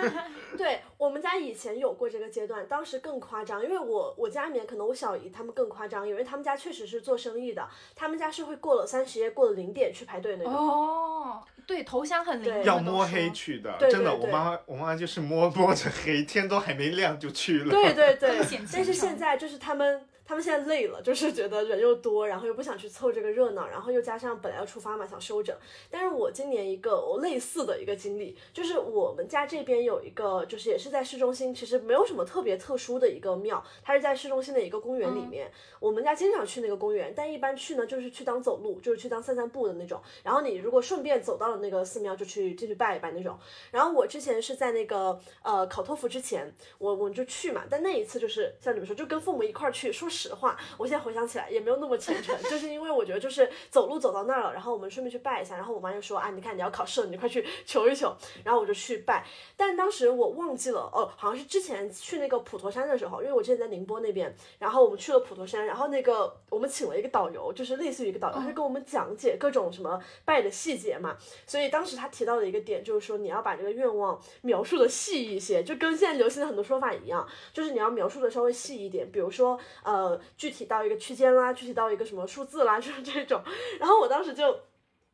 [0.56, 10.52] 对我们家以前有过这个阶段，当时更夸张，因为我我家里面可能我小姨他们更夸张，因为他们家确实是做生意的，他们家是会过了三十夜过了零点去排队那种。
[10.52, 17.70] 哦，对，头香很灵，要摸黑去的，真的，我妈妈我妈妈就是摸摸着黑，天都还没亮就去了。
[17.70, 18.40] 对对对，
[18.72, 20.06] 但是现在就是他们。
[20.28, 25.56] 他们现在累了，就是觉得人又多，然后又不想去凑这个热闹，然后又加上本来要出发嘛，想休整。
[25.90, 35.50] 但是我今年一个我类似的一个经历，就是我们家这边有一个，就是也是在市中心，其实没有什么特别特殊的一个庙，它是在市中心的一个公园里面。
[35.80, 39.98] 我们家经常去那个公园，但一般去呢就是去当走路，就是去当散散步的那种。
[40.22, 43.38] 然后你如果顺便走到了那个寺庙，就去进去拜一拜那种。
[43.70, 59.24] 然后我之前是在那个呃考托福之前，我我就去嘛，但那一次就是像你们说，就跟父母一块儿去，说实话，我现在回想起来也没有那么虔诚，就是因为我觉得就是走路走到那儿了，然后我们顺便去拜一下，然后我妈就说啊，你看你要考试了，你快去求一求，然后我就去拜。
[59.56, 71.16] 但当时我忘记了，哦，好像是之前去那个普陀山的时候，因为我之前在宁波那边，然后我们去了普陀山，然后那个我们请了一个导游，就是类似于一个导游，他跟我们讲解各种什么拜的细节嘛。
[71.46, 80.07] 所以当时他提到的一个点就是说，你要把这个愿望描述的细一些，就跟现在流行的很多说法一样，就是你要描述的稍微细一点，比如说呃。
[80.36, 83.42] 具体到一个区间啦，具体到一个什么数字啦， 就是这种。
[83.80, 84.60] 然后我当时就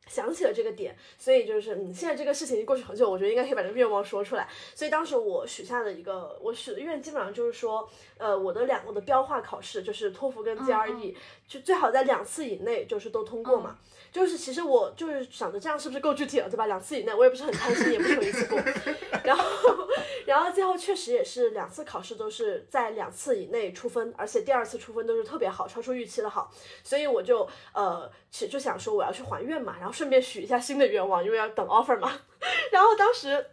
[0.07, 4.47] 想起了这个点，所以就是嗯，现在这个事情已经过去很久，我觉得应该可以把这个愿望说出来。
[4.75, 11.15] 所以当时我许下的一个，我许的愿基本上就是说，呃，我的两个的标化考试，就是托福跟 GRE，
[11.47, 13.79] 就最好在两次以内就是都通过嘛。
[14.13, 16.67] 就是其实我就是想着这样是不是够具体了，对吧？
[16.67, 18.57] 两次以内，我也不是很贪心，也不求一次过。
[19.25, 19.89] 然后，
[20.25, 26.49] 然后最后确实也是两次考试都是在两次以内出分，而且第二次出分都是特别好，超出预期的好。
[26.85, 32.13] 所以我就呃，其实就想说我要去还愿嘛，然后顺便许一下新的愿望，因为要等 offer 嘛。
[32.71, 33.45] 然后当时。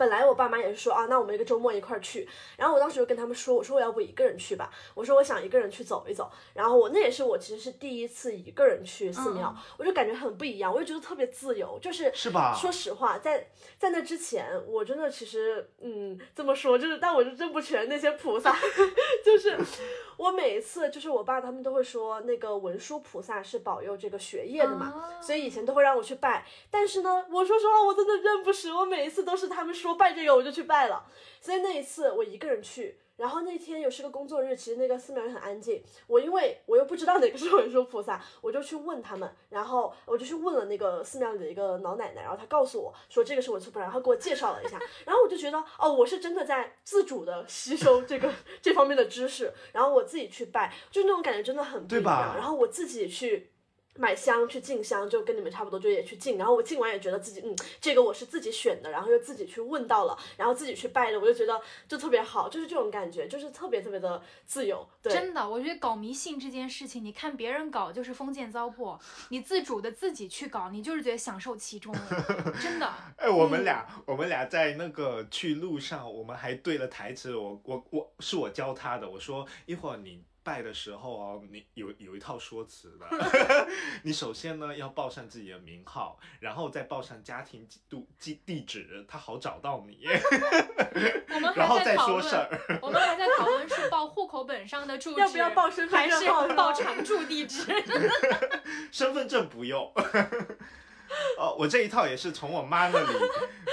[0.00, 2.26] 本来我爸妈也是说啊，那我们一个周末一块儿去。
[2.56, 6.32] 然后我当时就跟他们说，我说我要不一个人去吧，我说我想一个人去走一走。
[6.54, 12.56] 然后我那也是我其实是第一次一个人去寺庙，我就感觉很不一样，我就觉得特别自由，就是是吧？
[12.58, 13.46] 说实话，在
[13.78, 18.56] 在那之前，我真的其实嗯这么说，就是但我就认不全那些菩萨，
[19.22, 19.54] 就是
[20.16, 26.46] 我每一次就是我爸他们都会说那个文殊菩萨是保佑这个学业的嘛，所以以前都会让我去拜。
[26.70, 29.89] 但是呢，我说实话，我真的认不识，我每一次都是他们说。
[29.96, 31.04] 拜这个我就去拜了，
[31.40, 35.82] 所以那一次我一个人去，然后那天又是个工作日，其实那个寺庙也很安静。
[36.06, 52.34] 我因为我又不知道哪个是文殊菩萨，我就去问他们，然后我就去问了那个寺庙里的一个老奶奶，然后她告诉我说这个是文殊菩萨，然后给我介绍了一下，然后我就觉得哦，我是真的在自主的吸收这个这方面的知识，然后我自己去拜，就那种感觉真的很不一样。
[52.36, 53.52] 然后我自己去。
[53.96, 56.38] 买香去进香，就跟你们差不多，就也去进。
[56.38, 64.88] 然后我进完也觉得自己，嗯，这个我是自己选的，然后又自己去问到了，然后自己去拜的，我就觉得就特别好，就是这种感觉，就是特别特别的自由。
[65.02, 68.98] 对，真的，我觉得搞迷信这件事情，你看别人搞就是封建糟粕，
[69.28, 71.94] 你自主的自己去搞，你就是觉得享受其中，
[72.62, 72.90] 真的。
[73.18, 80.24] 哎，我们俩，我们俩在那个去路上，我们还对了台词，我我我是我教他的，我说一会儿你。
[80.42, 83.06] 拜的时候哦，你有有一套说辞的。
[84.02, 90.06] 你首先呢要报上自己的名号，然后再报上家庭地地地址，他好找到你。
[91.28, 92.36] 我们 然后再说事。
[92.80, 97.64] 我们还在讨论是报户口本上的住址，要不要报身份证，还是报常住地址？
[98.90, 99.92] 身份证不用。
[101.36, 103.18] 哦，我这一套也是从我妈那里，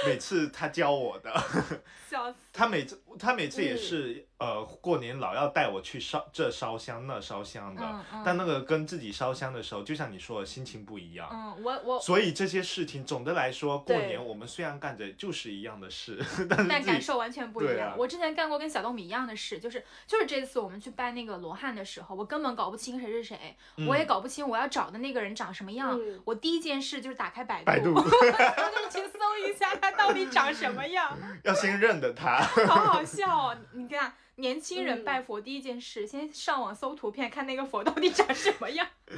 [0.06, 1.32] 每次他教我的。
[2.08, 2.38] 笑死。
[2.52, 4.24] 他每次他每次也是。
[4.38, 11.28] 呃，过年老要带我去烧这烧香那烧香的，嗯嗯但那个跟自己烧香的时候，就像你说的，心情不一样。
[11.32, 17.88] 嗯，我我所以这些事情，总的来说，过年我们虽然干着就是一样的事， 但是但感受完全不一样。
[17.88, 23.56] 啊我之前干过跟小豆米一样的事，就是就是这次我们去拜那个罗汉的时候，我根本搞不清谁是谁，
[23.88, 25.98] 我也嗯搞不清我要找的那个人长什么样。
[26.00, 27.92] 嗯我第一件事就是打开百度，百度
[28.30, 32.38] 然后就去搜一下他到底长什么样， 要先认得他。
[32.66, 33.56] 好好笑哦！
[33.72, 38.86] 你看，年轻人嗯拜佛第一件事，先上网搜图片，看那个佛到底长什么样。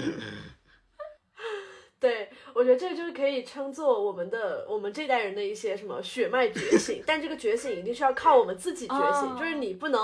[1.99, 10.01] 对，我觉得这个就是可以称作我们的我们这代人的一些什么血脉觉醒，但这个觉醒一定是要靠我们自己觉醒，哦就是你不能。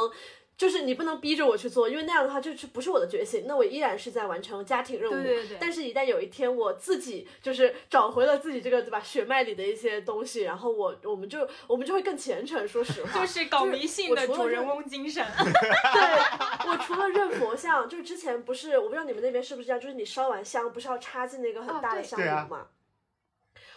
[0.56, 5.14] 就是你不能逼着我去做，因为那样的话就是不是我的觉醒，那我依然是在完成家庭任务。
[5.14, 12.66] 对对对但是，一旦有一天我自己就是找回了自己这个对吧血脉里的一些东西，然后我我们就我们就会更虔诚。
[12.66, 15.22] 说实话， 就是搞迷信的主人翁精神。
[15.36, 22.68] 对我除了认佛像，就是之前不是我不知道你们那边是不是这样，就是你烧完香不是要插进那个很大的香炉嘛？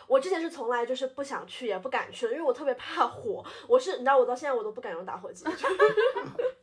[0.08, 3.46] 我之前是从来就是不想去也不敢去的，因为我特别怕火。
[3.68, 5.46] 我是你知道，我到现在我都不敢用打火机。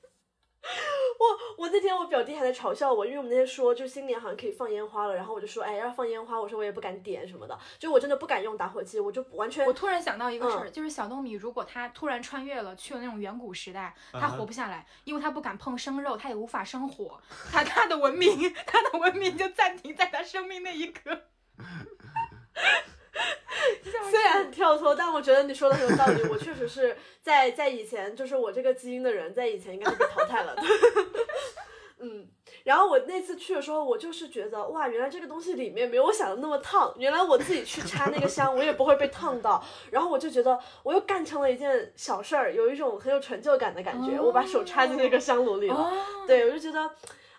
[1.19, 21.23] 我我那天我表弟还在嘲笑我，因为我们那天说就新年好像可以放烟花了，然后我就说哎要放烟花，我说我也不敢点什么的，就我真的不敢用打火机，我就完全我突然想到一个事儿，嗯就是小糯米如果他突然穿越了，去了那种远古时代，他活不下来，因为他不敢碰生肉，他也无法生火，他他的文明， 他的文明就暂停在他生命那一刻。
[24.11, 26.23] 虽然很跳脱，但我觉得你说的很有道理。
[26.31, 30.63] 我确实是在在以前，就是我这个基因的人，在以前应该是被淘汰了的。
[31.99, 32.29] 嗯，
[32.65, 36.95] 然后我那次去的时候，我就是觉得哇，原来这个东西里面没有我想的那么烫。
[36.99, 39.65] 原来我自己去插那个香，我也不会被烫到。
[39.91, 44.21] 然后我就觉得我又干成了一件小事儿，有一种很有成就感的感觉。
[44.21, 45.75] 我把手插进那个香炉里了。
[45.75, 45.93] 哦，
[46.27, 46.91] 对，我就觉得。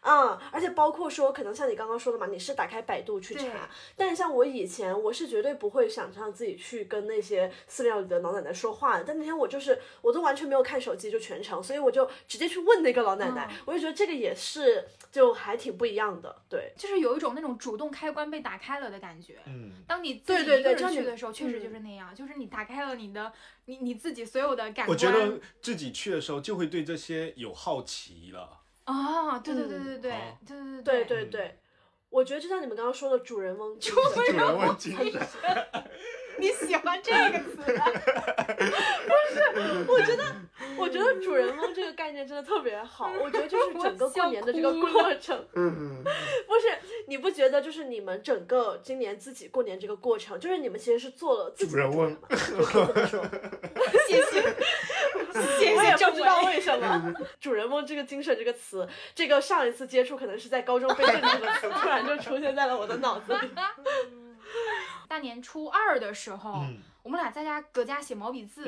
[0.08, 9.04] 嗯，而且包括说，可能像你刚刚说的嘛，你是打开百度去查，但是像我以前，我是绝对不会想让自己去跟那些寺庙里的老奶奶说话的。
[9.04, 16.72] 但那天我就是，我都完全没有看手机，就全程，所以我就直接去问那个老奶奶，嗯我就觉得这个也是就还挺不一样的，对。
[16.78, 19.40] 就是有一种那种主动开关被打开了的感觉。
[19.46, 23.34] 嗯，当你自对己一个对对就你人去的时候，确实嗯就是那样，就是你打开了你的
[23.66, 24.88] 你你自己所有的感官。
[24.88, 28.62] 我觉得自己去的时候就会对这些有好奇了。
[28.88, 30.12] 哦，对对对嗯对对对
[30.46, 31.60] 对对对对对，
[32.10, 35.22] 我觉得就像你们刚刚说的主人翁精神，主人翁精神，
[36.40, 37.58] 你喜欢这个词？
[39.08, 40.24] 不是我觉得
[40.78, 46.02] 我觉得主人翁这个概念真的特别好，我觉得就是整个过年的这个过程，嗯，
[46.48, 46.78] 不是
[47.08, 52.12] 你不觉得就是你们整个今年自己过年这个过程，就是你们其实是做了自己的主人翁。
[52.12, 52.20] 嘛，
[54.08, 54.56] 谢，谢
[55.76, 56.42] 我也不知道。
[56.44, 63.50] 为什么“主人翁”这个精神这个词，这个上一次接触可能是在高中背 这个词，突然就出现在了我的脑子里。
[65.08, 68.66] 大年初二的时候，嗯我们俩在家搁家写毛笔字，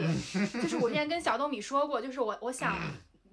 [0.61, 2.73] 就是我之前跟小豆米说过，就是我我想。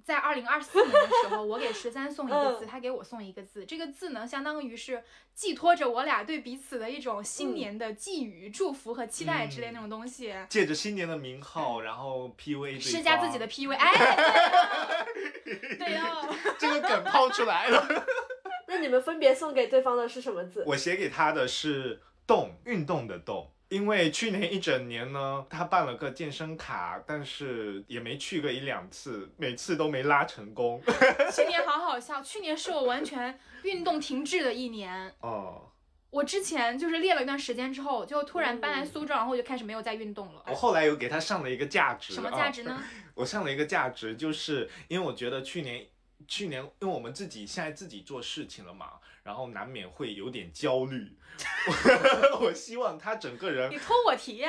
[0.06, 3.66] 在二零二四年的时候，我给十三送一个字，嗯他给我送一个字。
[3.66, 5.02] 这个字呢，相当于是
[5.34, 13.74] 寄托着我俩对彼此的一种新年的寄语、祝福和期待之类那种东西，借着新年的名号，然后 PUA 对施加自己的 P A。
[13.74, 15.04] 哎，
[15.44, 17.84] 对哦， 这个梗抛出来了。
[18.68, 20.62] 那你们分别送给对方的是什么字？
[20.68, 23.50] 我写给他的是动，运动的动。
[23.68, 30.80] 因为去年一整年呢，他办了个健身卡，但是也没去个一两次，每次都没拉成功。
[31.34, 35.12] 去年好好笑，去年是我完全运动停滞的一年。
[35.20, 35.70] 哦，
[36.10, 40.44] 我之前就是练了一段时间之后，就突然搬来苏州，然后我就开始没有再运动了。
[40.46, 42.14] 我后来有给他上了一个价值。
[42.14, 42.72] 什么价值呢？
[42.72, 45.86] 啊我上了一个价值，就是因为我觉得去年，
[46.28, 48.92] 去年因为我们自己现在自己做事情了嘛，
[49.26, 51.18] 然后难免会有点焦虑。
[52.40, 54.48] 我希望他整个人你偷我题呀、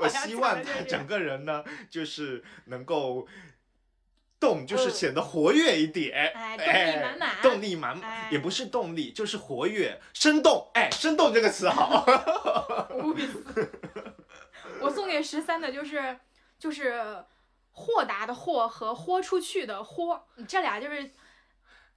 [0.00, 3.28] 我希望他整个人呢，就是能够
[4.40, 10.70] 动，就是嗯显得活跃一点，哎动力满满动力满满，哎也不是动力，就是活跃、生动。
[10.74, 12.04] 哎，生动这个词好。
[14.80, 16.18] 我送给十三的就是
[16.58, 17.24] 就是
[17.70, 21.10] 豁达的豁和豁出去的豁，这俩就是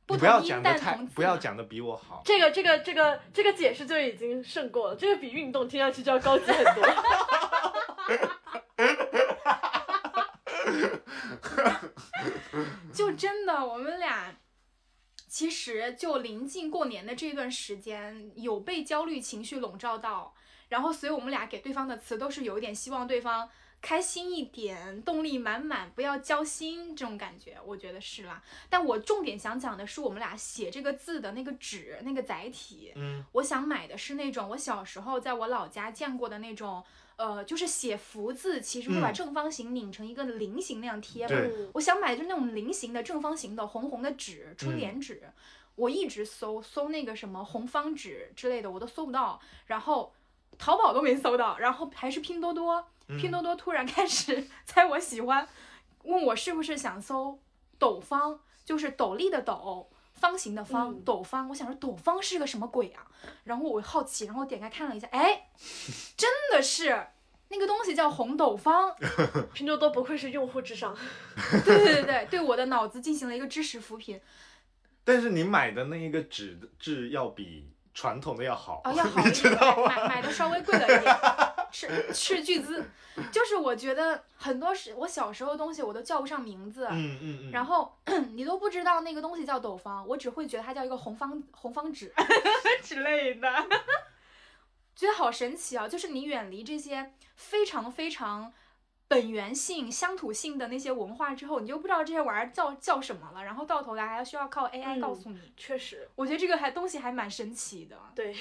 [0.08, 1.14] 不要同音讲的太，但同字。
[1.14, 2.22] 不要讲的比我好。
[2.26, 6.84] 这个这个这个这个解释就已经胜过了，这个比运动听上去就要高级很多。
[12.94, 14.36] 就真的我们俩。
[15.30, 20.34] 其实就临近过年的这段时间，有被焦虑情绪笼罩到，
[20.70, 23.48] 然后所以我们俩给对方的词都是有一点希望对方
[23.82, 28.44] 开心一点，动力满满，不要交心这种感觉，我觉得是啦。
[28.70, 36.84] 但我重点想讲的是我们俩写这个字的那个纸那个载体，嗯，我想买的是那种我小时候在我老家见过的那种，
[37.16, 41.36] 呃，就是写福字，其实会把嗯正方形拧成一个菱形那样贴嘛。
[41.74, 45.22] 我想买的就是那种菱形的正方形的红红的纸，春嗯联纸。
[45.76, 50.12] 我一直搜搜那个什么红方纸之类的，我都搜不到，然后
[50.58, 52.88] 淘宝都没搜到，然后还是拼多多，
[53.20, 55.48] 拼多多突然开始 猜我喜欢，
[56.04, 57.40] 问我是不是想搜
[57.78, 59.90] 斗方，就是斗笠的斗。
[60.14, 63.06] 方形的方，嗯斗方，我想说斗方是个什么鬼啊？
[63.44, 65.50] 然后我好奇，然后点开看了一下，哎，
[66.18, 67.06] 真的是
[67.50, 68.96] 那个东西叫红斗方，
[69.54, 70.98] 拼多多不愧是用户至上。
[71.64, 74.20] 对对对对，对我的脑子进行了一个知识扶贫。
[75.04, 79.52] 但是你买的那一个纸质要比传统的要好，哦，要 好一点，
[79.88, 81.18] 买买买的稍微贵了一点，
[81.72, 82.88] 斥斥巨资。
[83.32, 87.98] 就是我觉得很多是我小时候的东西我都叫不上名字，嗯嗯嗯，然后
[88.36, 92.14] 你都不知道那个东西叫斗方，我只会觉得它叫一个红方红方纸
[92.84, 93.52] 之类的，
[94.96, 95.88] 觉得好神奇啊！
[95.88, 98.54] 就是你远离这些非常非常。
[99.08, 105.40] 本源性、乡土性的那些文化之后，你就不知道这些玩意儿叫叫什么了，然后到头来还要需要靠 AI 嗯告诉你。
[105.56, 107.98] 确实，我觉得这个还东西还蛮神奇的。
[108.14, 108.36] 对，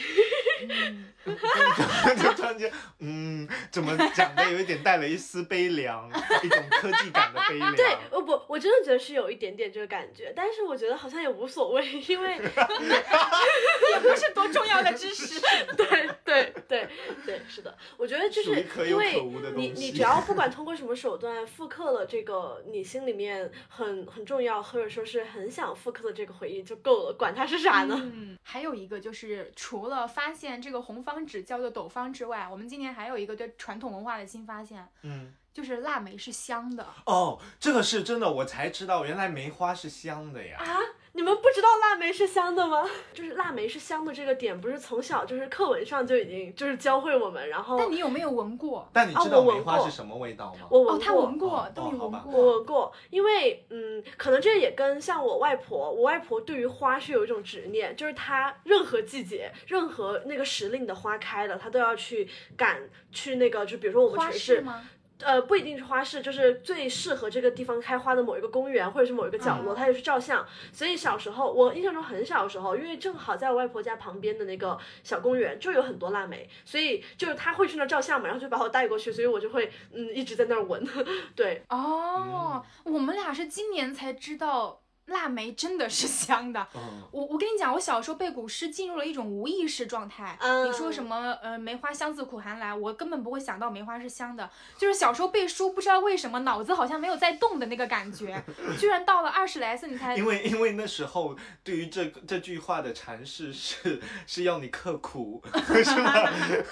[0.69, 1.13] 嗯，
[2.21, 6.11] 就突然间，嗯，怎么讲的有一点带了一丝悲凉，
[6.43, 7.75] 一种科技感的悲凉。
[7.77, 15.41] 对，我不，我真的觉得是有一点点这个感觉，但是我觉得好像也无所谓，因为也不是多重要的知识。
[15.77, 16.89] 对对对
[17.25, 27.95] 对，是的，我觉得就是因为可有可无的你东西你只要不管通过什么手段复刻了这个你心里面很很重要或者说是很想复刻的这个回忆就够了，管它是啥呢？
[28.15, 36.87] 嗯，还有一个就是，除了发现这个红方纸叫做斗方之外，我们今年还有一个对传统文化的新发现，嗯，就是腊梅是香的。
[37.05, 40.57] 哦，这个是真的，我才知道原来梅花是香的呀。
[40.59, 40.81] 啊，
[41.17, 42.87] 你们不知道腊梅是香的吗？
[43.15, 48.81] 就是腊梅是香的这个点，不是从小就是课文上就已经就是教会我们，然后但你有没有闻过？
[48.81, 50.67] 啊但你知道我闻过梅花是什么味道吗？
[50.69, 52.43] 我闻过闻过哦，都没哦好吧闻过。
[52.43, 64.87] 我闻过，因为嗯，可能这也跟像我外婆，我外婆对于花是有一种执念，就是她任何季节、任何那个时令的花开了，她都要去赶去那个，就比如说我们城市，市吗？
[65.21, 70.47] 呃，不一定是花市，就是最适合这个地方开花的某一个公园或者是某一个角落，嗯她就去照相。
[70.73, 80.87] 所以小时候，我印象中很小的时候，因为正好在我外婆家旁边的那个小公园就有很多腊梅，所以就是他会去那儿照相嘛，然后就把我带过去，所以我就会嗯一直在那儿闻。
[81.35, 86.67] 对，哦，我们俩是今年才知道腊梅真的是香的。
[86.75, 90.37] 嗯，我我跟你讲，我小时候背古诗进入了一种无意识状态。
[90.41, 94.49] 嗯你说什么呃梅花香自苦寒来，我根本不会想到梅花是香的。
[94.77, 98.43] 就是小时候背书，不知道为什么脑子好像没有在动的那个感觉，
[98.79, 105.43] 居然到了二十来岁你才因为因为那时候对于这个这句话的阐释是是要你刻苦，
[105.85, 106.13] 是吗？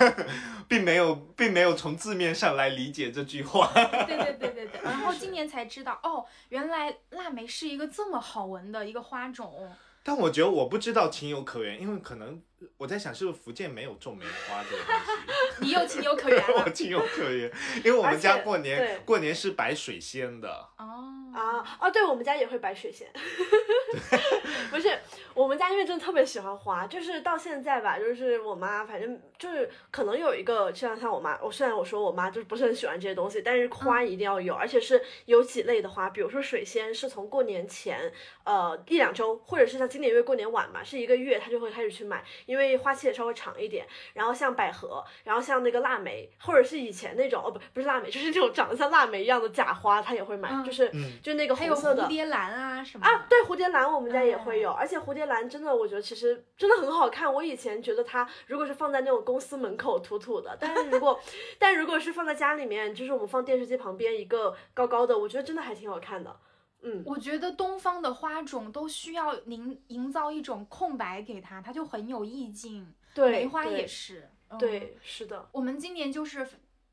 [0.67, 3.71] 并没有并没有从字面上来理解这句话。
[4.07, 9.71] 对对对对对，然后今年才知道哦，原来腊梅是一个这么好闻的一个花种。
[10.03, 12.43] 但我觉得我不知道情有可原，因为可能
[12.77, 15.61] 我在想是不是福建没有种梅花这个东西。
[15.67, 17.51] 你又情有可原 我情有可原，
[17.85, 20.69] 因为我们家过年过年是摆水仙的。
[20.79, 23.09] 哦啊哦，对，我们家也会摆水仙，
[24.71, 24.97] 不是
[25.35, 38.13] 我们家因为真的特别喜欢花，就是到现在吧，就是我妈反正就是可能有一个就像像我妈，我虽然我说我妈就是不是很喜欢这些东西，但是花一定要有，而且是有几类的花，比如说水仙是从过年前
[38.45, 43.87] 呃一两周，或者是像今年因为过年晚嘛，是一个月，她就会开始去买，因为花期也稍微长一点。
[44.13, 52.09] 然后像百合，然后像那个腊梅，或者是以前那种哦不不是腊梅，就是那种长得像腊梅一样的假花，他也会买，嗯就是、嗯就那个红色的蝴。
[52.09, 57.33] 蝶兰啊什么啊，对，蝴蝶兰我们家也会有，嗯而且蝴蝶兰真的，我觉得其实真的很好看。
[57.33, 61.19] 我以前觉得它如果是放在那种公司门口土土的，但是如果
[61.59, 66.37] 但如果是放在家里面，就是我们放电视机旁边一个高高的，我觉得真的还挺好看的。
[66.85, 72.95] 嗯，我觉得东方的花种都需要营营造一种空白给它，它就很有意境。
[73.13, 74.29] 对，梅花也是。
[74.29, 76.47] 嗯对，是的，我们今年就是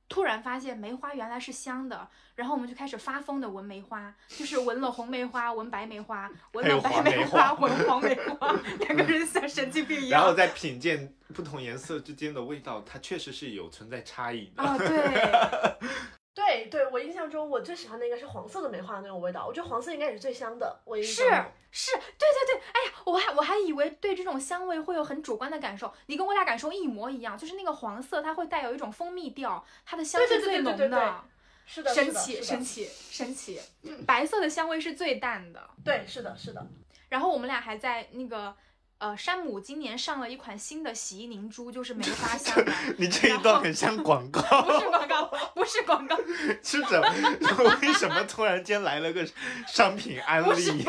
[0.10, 10.22] 突然发现梅花原来是香的，然后我们就开始发疯的闻梅花，就是闻了红梅花，闻白梅花，闻了白梅梅花，闻黄梅花， 两个人像神经病一样。
[10.22, 14.64] 然后再品鉴不同颜色之间的味道，它确实是有存在差异的。
[14.64, 14.88] 啊、对
[16.34, 20.80] 对对，我印象中我最喜欢的应该是黄色的梅花的那种味道，我觉得黄色应该也是最香的。
[20.86, 31.24] 我印是象是是，对对对，哎呀，我还我还以为对这种香味会有很主观的感受，你跟我俩感受一模一样，就是那个黄色它会带有一种蜂蜜调，它的香是最浓的，
[31.66, 33.60] 是的神奇，神奇，神奇。
[34.06, 35.70] 白色的香味是最淡的。
[35.84, 36.66] 对，是的，是的。
[37.10, 38.56] 然后我们俩还在那个
[39.02, 42.72] 呃，山姆今年上了一款新的洗衣凝珠，就是梅花香的。
[43.00, 45.26] 你这一段很像广告， 不是广告，
[45.56, 46.16] 不是广告，
[46.62, 47.80] 是怎么？
[47.82, 49.28] 为什么突然间来了个
[49.66, 50.86] 商品安利？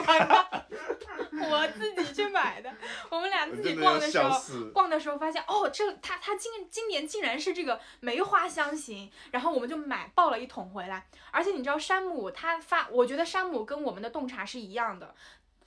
[1.51, 2.71] 我自己去买的。
[3.09, 4.39] 我们俩自己逛的时候。
[4.75, 11.07] 逛的时候发现，哦，这它它今今年竟然是这个梅花香型，然后我们就买抱了一桶回来。
[11.31, 15.15] 而且你知道山姆他发，我觉得山姆跟我们的洞察是一样的。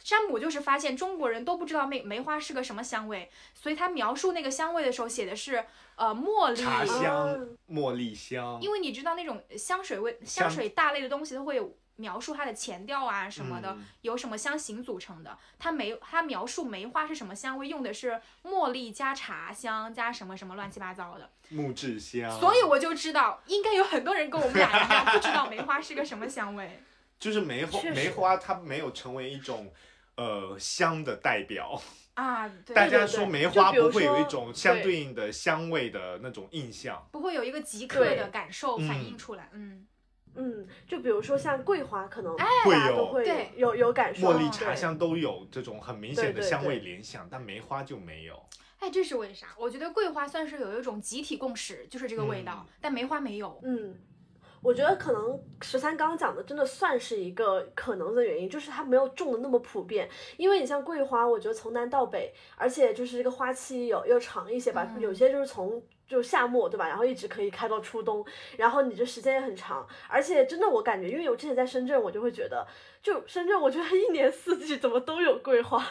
[0.05, 7.35] 山姆就是发现中国人都不知道梅梅花是个什么香味，所以他描述那个香味的时候写的是呃茉莉，茶香啊、
[7.67, 15.35] 茉莉香，因为你知道那种香水味、香香水大类的东西，它会有描述它的前调啊什么的，嗯由什么香型组成的。
[15.57, 21.27] 它梅，它描述梅花是什么香味，用的是茉莉加茶香加什么什么乱七八糟的。
[21.49, 26.79] 木质香，所以我就知道，应该有很多人跟我们俩一样，不知道梅花是个什么香味。
[27.17, 29.73] 就是梅花梅花，它没有成为一种
[30.17, 31.81] 呃香的代表。
[32.15, 37.05] 啊，对，大家说梅花不会有一种相对对应的香味的那种印象。
[37.11, 39.49] 不会有一个即刻的感受反映嗯出来。
[39.51, 39.85] 嗯，
[40.35, 44.29] 嗯，就比如说像桂花，可能哎会有大家都会对有有感受。
[44.29, 48.41] 茉莉茶香都有这种很明显的香味联想，但梅花就没有。
[48.79, 49.47] 哎，这是为啥？
[49.57, 53.59] 我觉得桂花算是有一种集体共识，就是这个味道，嗯但梅花没有。
[53.65, 53.99] 嗯，
[54.65, 60.09] 我觉得可能十三刚讲的真的算是一个可能的原因，就是它没有种的那么普遍。
[60.37, 65.81] 因为你像桂花，我觉得从南到北，而且就是这个花期有又长一些吧，嗯有些就是从。
[66.07, 66.87] 就夏末对吧？
[66.87, 68.23] 然后一直可以开到初冬，
[68.57, 72.63] 然后你这时间也很长，而且真的我感觉，因为我之前在深圳，我就会觉得，
[73.01, 75.83] 就深圳，我觉得一年四季怎么都有桂花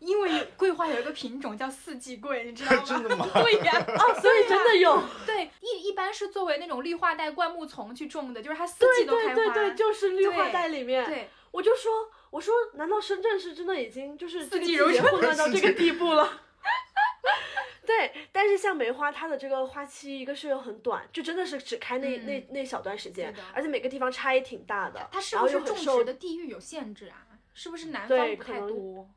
[0.00, 2.82] 因为桂花有一个品种叫四季桂，你知道吗？
[2.88, 9.34] 真的吗对呀、啊， 所以真的有，对，一一般是作为那种绿化带灌木丛去种的，就是它四季都开花。
[9.34, 16.42] 对对对，就是绿化带里面，对我就说，我说，难道深圳是真的已经就是四季如春混乱到这个地步了？
[17.86, 27.26] 对，但是像梅花，它的这个花期一个是又很短，就真的是只开那、嗯那那小段时间，而且每个地方差异挺大的，它是不是种植的地域有限制啊？
[27.52, 29.10] 是不是南方不太多？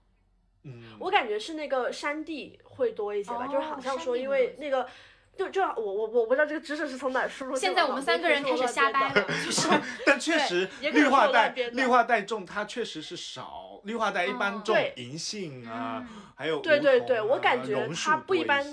[0.64, 4.88] 嗯，我感觉是那个山地会多一些吧，就是好哦像说因为那个。
[5.36, 9.68] 就就我我我不知道这个知识是从哪儿输入现在我们三个人开始瞎掰了， 就是
[10.06, 16.22] 但确实绿化带绿化带种它确实是少，绿化带一般哦种银杏啊，嗯。
[16.36, 18.64] 还有对对对我啊感觉它不一般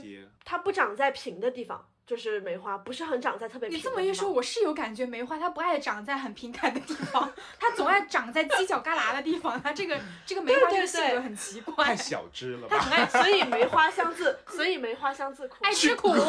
[0.45, 3.81] 它不长在平的地方，就是梅花不是很长在特别你。
[3.81, 9.63] 这么一说，我是有感觉，梅花它不爱长在很平坦的地方，它总爱长在犄角旮旯的地方。
[9.63, 9.97] 它这个
[10.27, 12.77] 这个梅花这个性对格很奇怪太，小只了吧？
[12.77, 15.59] 它很爱所以梅花香自，所以梅花香自苦。
[15.61, 16.27] 爱吃苦， 这花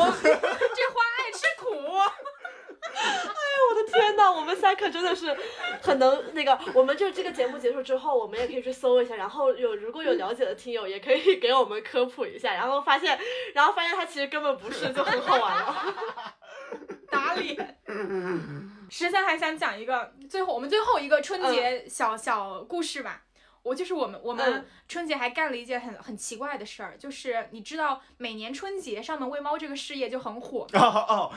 [1.17, 1.75] 爱吃苦。
[3.69, 5.35] 我的天呐，我们三可真的是
[5.81, 6.57] 很能那个。
[6.73, 13.17] 我们就这个节目结束之后，我们也可以去搜一下，然后有如果有了解的听友，也可以给我们科普一下，然后发现，
[13.53, 15.95] 然后发现它其实根本不是，就很好玩了。
[17.09, 17.77] 打脸。
[18.89, 23.21] 十三还想讲一个，最后我们最后一个春节小、小故事吧。
[23.63, 24.65] 我就是我们我们嗯。
[24.87, 31.31] 春节还干了一件很很奇怪的事儿，就是你知道每年春节上门喂猫这个事业就很火， 哦哦，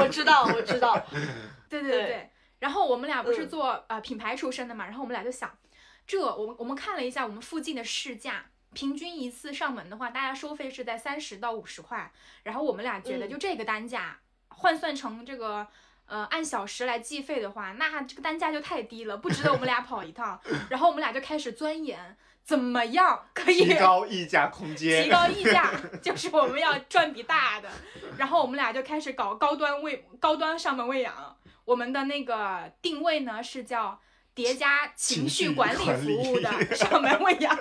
[0.00, 0.98] 我知道，我知道，
[1.68, 1.90] 对对。
[1.90, 2.30] 对。
[2.58, 3.48] 然后我们俩不是嗯。
[3.48, 5.58] 做、呃品牌出身的嘛，然后我们俩就想，
[6.06, 12.10] 这我们我们看了一下我们附近的市价，平均一次上门的话，大家收费是在三十到五十块，
[12.44, 13.28] 然后我们俩觉得嗯。
[13.28, 15.66] 就这个单价、换算成这个。
[16.06, 20.40] 呃，按小时来计费的话，那这个单价就太低了，不值得我们俩跑一趟。
[20.70, 27.68] 然后我们俩就开始钻研，怎么样可以提高溢价空间，提高 溢价，就是我们要赚笔大的。
[28.16, 31.36] 然后我们俩就开始搞高端喂高端上门喂养。
[31.64, 34.00] 我们的那个定位呢是叫
[34.32, 37.58] 叠加情绪管理服务的 上门喂养，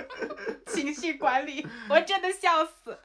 [0.67, 2.99] 情绪管理，我真的笑死。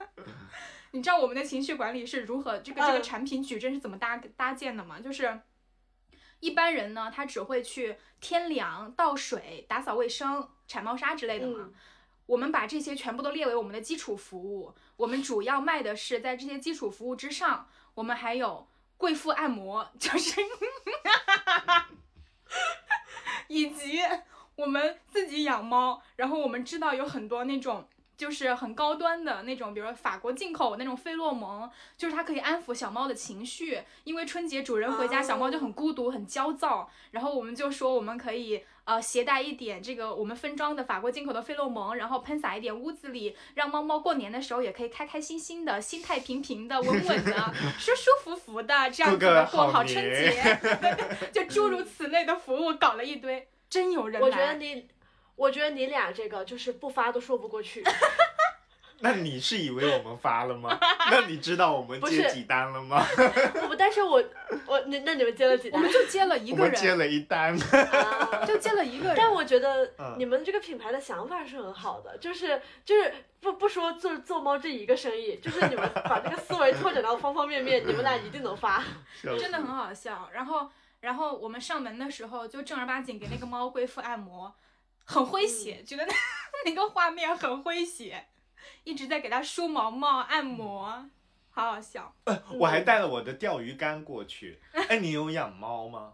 [0.93, 5.01] 你知道我们的情绪管理是如何这个这个嗯产品矩阵是怎么搭搭建的吗？
[5.01, 5.41] 就是
[6.41, 11.59] 一般人呢，他只会去添粮、倒水、打扫卫生、铲猫砂之类的嘛。
[11.61, 11.74] 嗯
[12.26, 14.72] 我们把这些全部都列为我们的基础服务。
[14.95, 20.41] 我们主要卖的是在这些基础服务之上，我们还有贵妇按摩，就是，
[23.49, 23.99] 以及
[24.55, 27.88] 我们自己养猫，然后我们知道有很多那种
[28.21, 33.81] 就是很高端的那种，比如说法国进口那种费洛蒙，就是它可以安抚小猫的情绪。
[34.05, 36.91] 因为春节主人回家，小猫就很孤独、很焦躁。
[37.12, 50.61] 然后我们就说，我们可以呃携带一点这个我们分装的法国进口的费洛蒙，然后喷洒一点屋子里，让猫猫过年的时候也可以开开心心的、心态平平的、稳稳的、 舒舒服服的这样子的过好春节。
[51.33, 54.27] 就诸如此类的服务搞了一堆，真有人来。
[54.27, 54.87] 我觉得你。
[55.41, 57.82] 我觉得你俩这个就是不发都说不过去。
[59.03, 60.78] 那你是以为我们发了吗？
[61.11, 63.03] 那你知道我们接几单了吗？
[63.66, 64.22] 不，但是我
[64.66, 65.80] 我那那你们接了几单？
[65.80, 66.74] 我们就接了一个人。
[66.74, 67.57] 接了一单，
[68.47, 69.14] 就接了一个人。
[69.16, 78.84] 但我觉得你们这个品牌的想法是很好的，就是就是不不说做做猫这一个生意，就是你们把这个思维拓展到方方面面，你们俩一定能发。
[79.22, 80.28] 真的很好笑。
[80.34, 80.68] 然后
[81.01, 84.55] 然后我们上门的时候就正儿八经给那个猫恢复按摩。
[85.11, 86.13] 很诙谐，觉得那
[86.67, 88.29] 那个画面很诙谐，
[88.85, 91.11] 一直在给它梳毛毛、按摩，
[91.51, 92.15] 好好笑。
[92.25, 94.61] 呃我还带了我的钓鱼竿过去。
[94.89, 96.13] 哎，你有养猫吗？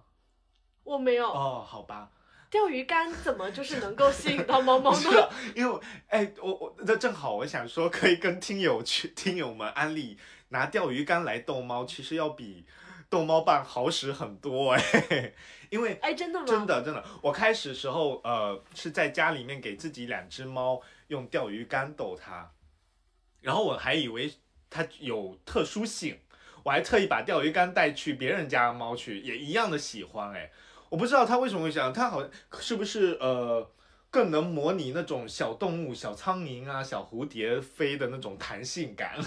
[0.83, 1.31] 我没有。
[1.31, 2.11] 哦，好吧。
[2.49, 5.29] 钓鱼竿怎么就是能够吸引到猫猫呢？
[5.55, 10.17] 因为哎，我我这正好我想说，可以跟听友去听友们安利，
[10.49, 12.65] 拿钓鱼竿来逗猫，其实要比
[13.09, 15.33] 逗猫棒好使很多哎。
[15.69, 16.47] 因为哎，真的吗？
[16.47, 22.49] 真的真的，我开始时候呃是在家里面给自己两只猫用钓鱼竿逗它，
[23.41, 24.33] 然后我还以为
[24.71, 26.21] 它有特殊性，
[26.63, 30.53] 我还特意把钓鱼竿带去别人家的猫去，也一样的喜欢哎，
[30.89, 32.31] 我不知道它为什么会想，它好像
[32.61, 33.69] 是不是呃
[34.09, 39.19] 更能模拟那种小动物、小苍蝇啊、小蝴蝶飞的那种弹性感。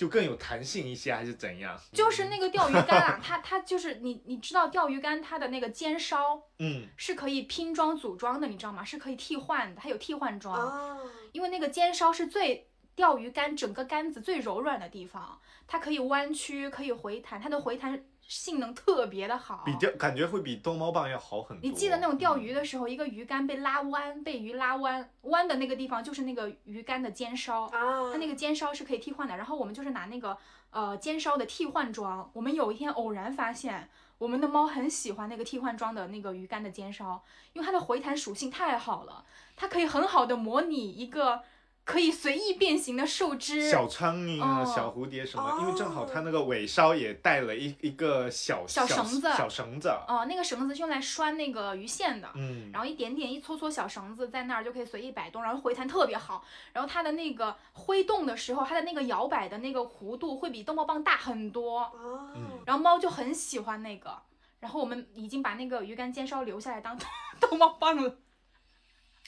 [0.00, 1.78] 就更有弹性一些，还是怎样？
[1.92, 8.82] 就是那个钓鱼竿啊，它它就是你你知道钓鱼竿它的那个尖梢，嗯，是可以拼装组装的，你知道吗？
[8.82, 10.98] 是可以替换的，它有替换装。
[11.32, 18.02] 因为那个尖梢是最钓鱼竿整个杆子最柔软的地方，它可以弯曲，可以回弹，它的回弹。
[18.30, 21.68] 性能特别的好，比钓感觉会比逗猫棒要好很多。
[21.68, 29.36] 你记得那种钓鱼的时候，一个鱼竿被拉弯，被鱼拉弯，弯的那个地方就是那个鱼竿的尖梢啊，它那个尖梢是可以替换的。
[29.36, 30.38] 然后我们就是拿那个
[30.70, 32.30] 呃尖梢的替换装。
[32.32, 37.20] 我们有一天偶然发现，我们的猫很喜欢那个替换装的那个鱼竿的尖梢，
[37.52, 39.24] 因为它的回弹属性太好了，
[39.56, 41.42] 它可以很好的模拟一个。
[41.90, 49.88] 可以随意变形的树枝，小苍蝇啊，小蝴蝶什么，因为正好它那个尾梢也带了一一个小小绳子，小绳子。
[50.06, 56.44] 哦，那个绳子是用来拴那个鱼线的，嗯，然后一点点一搓搓小绳子在那儿就可以随意摆动，然后回弹特别好。
[56.72, 62.30] 然后它的那个挥动的时候，它的那个摇摆的那个弧度会比逗猫棒大很多，哦，
[62.64, 64.16] 然后猫就很喜欢那个。
[64.60, 66.96] 然后我们已经把那个鱼竿尖梢留下来当
[67.40, 68.14] 逗猫棒了。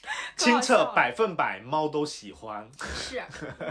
[0.35, 2.69] 清澈百分百，猫都喜欢。
[2.93, 3.21] 是，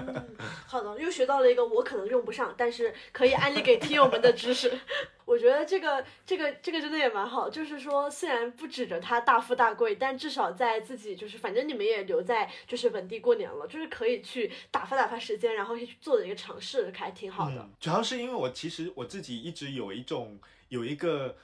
[0.66, 4.72] 好的，又学到了一个我可能用不上，但是可以安利给听友们的知识。
[5.24, 17.68] 我觉得这个这个这个真的也蛮好，就是说虽然不指着它大富大贵，但至少在自己就是反正你们也留在就是本地过年了，就是可以去打发打发时间，然后去做的一个尝试，还挺好的。
[17.78, 21.36] 主要是因为我其实我自己一直有一种有一个。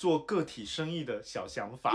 [0.00, 1.92] 做个体生意的小想法，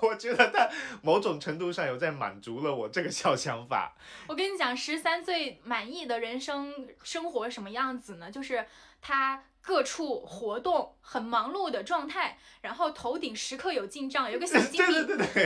[0.00, 0.68] 我觉得他
[1.02, 3.96] 某种程度上有在满足了我这个小想法。
[4.28, 8.30] 我跟你讲，十三岁满意的人生生活什么样子呢？
[8.30, 8.66] 就是
[9.00, 9.42] 他。
[9.66, 14.94] 各处活动很忙碌的状态，然后头顶时刻有进账，有个小金币，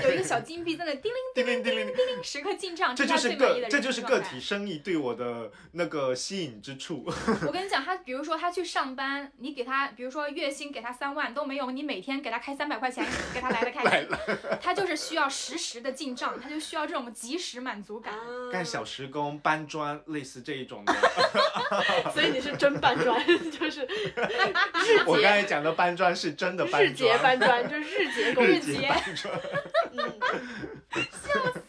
[0.05, 2.95] 有一个小金币在那叮铃叮铃叮铃叮铃，时刻进账。
[2.95, 7.03] 这就是个这就是个体生意对我的那个吸引之处。
[7.47, 13.03] 我跟你讲，他比如说他去上班，你给他比如说月薪给他三万都没有，你每天给他开三百块钱，
[13.33, 14.09] 给他来的开心。
[14.61, 18.15] 他就是需要实时的进账，他就需要这种及时满足感。
[18.53, 20.95] 干小时工搬砖，类似这一种的。
[22.13, 23.19] 所以你是真搬砖，
[23.51, 23.89] 就是。
[25.07, 29.41] 我刚才讲的搬砖是真的搬砖，日结搬砖就是日结工，日结搬砖，
[30.95, 31.63] 笑死。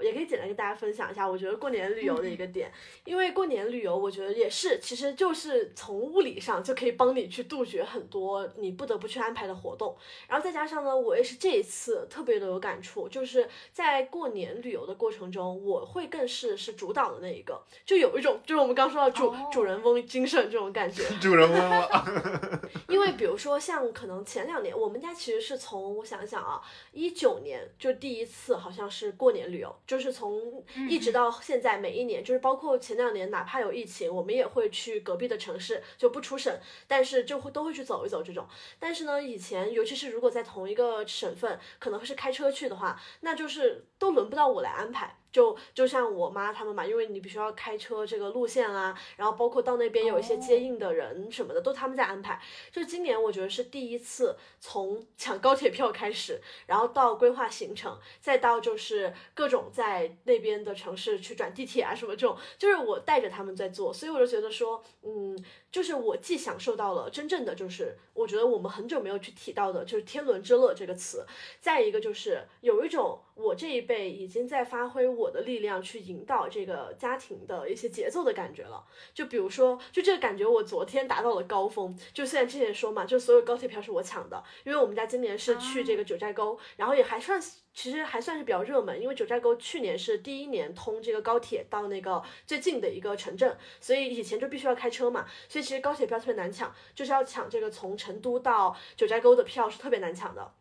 [0.00, 2.72] 也可以简单跟大家分享一下，我觉得过年旅游的一个点，
[3.04, 9.94] 因为过年旅游，我觉得也是，其实就是从物理上就可以帮你去杜绝很多你不得不去安排的活动，
[10.26, 22.62] 然后再加上呢，我也是这一次特别的有感触，就是在过年旅游的过程中，我会更是是主导的那一个，就有一种就是我们刚说到主主人翁精神这种感觉， 主人翁了。
[22.88, 26.60] 因为比如说像可能前两年，我们家其实是从我想想啊，
[26.92, 29.68] 一九年就第一次好像是过年旅游。
[29.86, 38.46] 就是从从一直到现在，每一年就是包括前两年，哪怕有疫情，我们也会去隔壁的城市，就不出省，但是就会都会去走一走这种。
[38.78, 45.16] 但是呢，以前尤其是如果在同一个省份，可能是开车去的话，那就是都轮不到我来安排。
[45.38, 52.42] 就就像我妈他们嘛，因为你必须要开车这个路线啊，然后包括到那边有一些接应的人什么的，都他们在安排。
[52.72, 65.38] 就今年我觉得是第一次从抢高铁票开始，然后到规划行程，再到就是各种在那边的城市去转地铁啊什么这种，就是我带着他们在做，所以我就觉得说，嗯，
[65.72, 71.26] 就是我既享受到了真正的就是我觉得我们很久没有去提到的就是天伦之乐这个词，
[71.60, 75.08] 再一个就是有一种我这一辈已经在发挥。
[75.18, 81.98] 我的力量去引导这个家庭的一些节奏的感觉了，就比如说，就这个感觉，我昨天达到了高峰。
[82.12, 87.40] 就虽然之前说嘛，就所有高铁票是我抢的，因为我们家今年是去这个九寨沟，然后也还算，
[87.80, 100.52] 其实还算是比较热门，因为九寨沟去年是第一年通这个高铁到那个最近的一个城镇，所以以前就必须要开车嘛，所以其实高铁票特别难抢，就是要抢这个从成都到九寨沟的票是特别难抢的。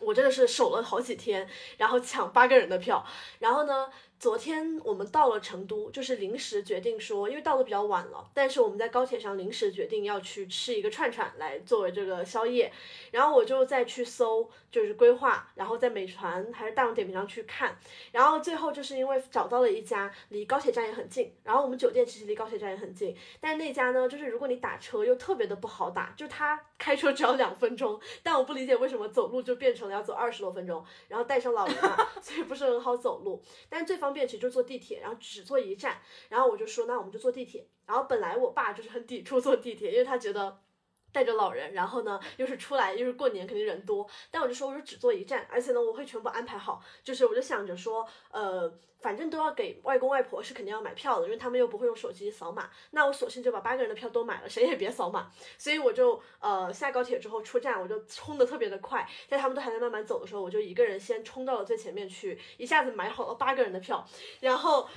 [0.00, 1.48] 我真的是守了好几天，
[1.78, 3.02] 然后抢八个人的票，
[3.38, 3.88] 然后呢？
[4.18, 12.72] 昨天我们到了成都，就是临时决定说，因为到的比较晚了，但是我们在高铁上临时决定要去吃一个串串来作为这个宵夜，
[13.12, 17.78] 然后我就再去搜，就是规划，然后在美团还是大众点评上去看，
[18.10, 34.08] 然后最后就是因为找到了一家离高铁站也很近，然后我们酒店其实离高铁站也很近，但是那家呢，就是如果你打车又特别的不好打，就它开车只要两分钟， 但我不理解为什么走路就变成了要走二十多分钟，然后带上老人嘛， 所以不是很好走路，但是最方。
[34.08, 36.00] 方便其实就坐地铁，然后只坐一站，
[36.30, 37.68] 然后我就说那我们就坐地铁。
[37.84, 40.58] 然后本来我爸就是很抵触坐地铁，因为他觉得
[41.12, 44.08] 带着老人，然后呢又是出来又是过年，肯定人多。
[44.30, 55.30] 但我就说我就只坐一站，而且呢我会全部安排好，就是我就想着说呃反正都要给外公外婆是肯定要买票的，因为他们又不会用手机扫码，那我索性就把八个人的票都买了，谁也别扫码。
[55.56, 64.04] 所以我就呃下高铁之后出站，我就冲的特别的快，在他们都还在慢慢走的时候，我就一个人先冲到了最前面去，一下子买好了八个人的票，
[64.40, 64.88] 然后。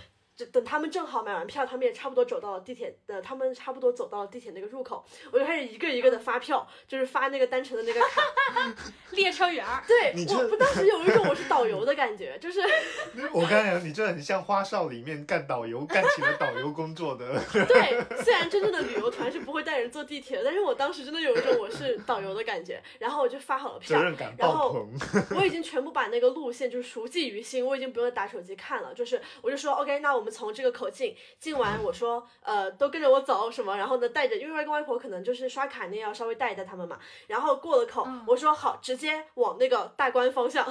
[0.51, 8.21] 等他们正好买完票，他们也差不多走到了地铁的，他们差不多走到了地铁那个入口，我就开始一个一个的发票，就是发那个单程的那个卡。
[9.11, 9.83] 列车员儿。
[9.87, 12.61] 对，我不当时有一种我是导游的感觉，就是。
[13.33, 17.39] 我刚才你这很像花少里面干导游，干起了导游工作的。
[17.51, 24.89] 对，虽然真正的旅游团是不会带人坐地铁的，但是我当时真的有一种我是导游的感觉，然后我就发好了票，责任感爆棚
[25.35, 30.31] 我已经全部把那个路线就是熟记于心，我已经不用打手机看了，就是我就说 OK，那我们。
[30.31, 36.97] 从这个口进进完，我说呃都跟着我走什么，然后呢带着，因为外公外婆可能就是刷卡，你也要稍微带一带他们嘛。
[37.27, 40.65] 然后过了口，我说好，直接往那个大关方向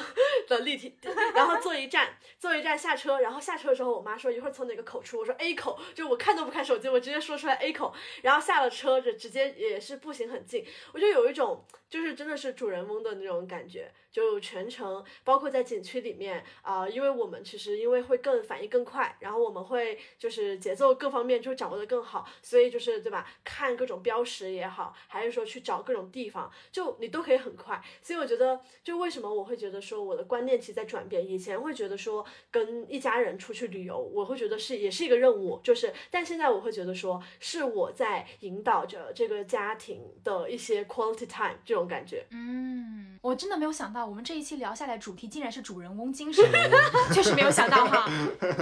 [0.49, 0.97] 的立体，
[1.35, 7.93] 然后坐一站，坐一站下车，然后下车的时候，我妈说一会儿从哪个口出，我说 A 口，就我看都不看手机，我直接说出来 A 口，
[8.23, 13.93] 然后下了车就直接也是步行很近，我就有一种就是真的是主人翁的那种感觉。
[14.13, 23.25] 就全程，包括在景区里面啊，因为我们其实因为会更反应更快，然后我们会就是节奏各方面就掌握的更好，所以就是对吧？
[23.45, 27.81] 看各种标识也好，还是说去找各种地方，就你都可以很快。
[28.03, 42.27] 所以我觉得，就为什么我会觉得说我的观念其实在转变，以前会觉得说跟一家人出去旅游，我会觉得是也是一个任务，就是，但现在我会觉得说是我在引导着这个家庭的一些 quality time 这种感觉。
[42.31, 44.07] 嗯，我真的没有想到。
[44.07, 46.45] 我们这一期聊下来，主题竟然是主人公精神，
[47.13, 48.11] 确实没有想到哈，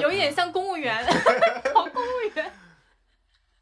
[0.01, 1.05] 有一点像公务员，
[1.75, 2.51] 好公务员。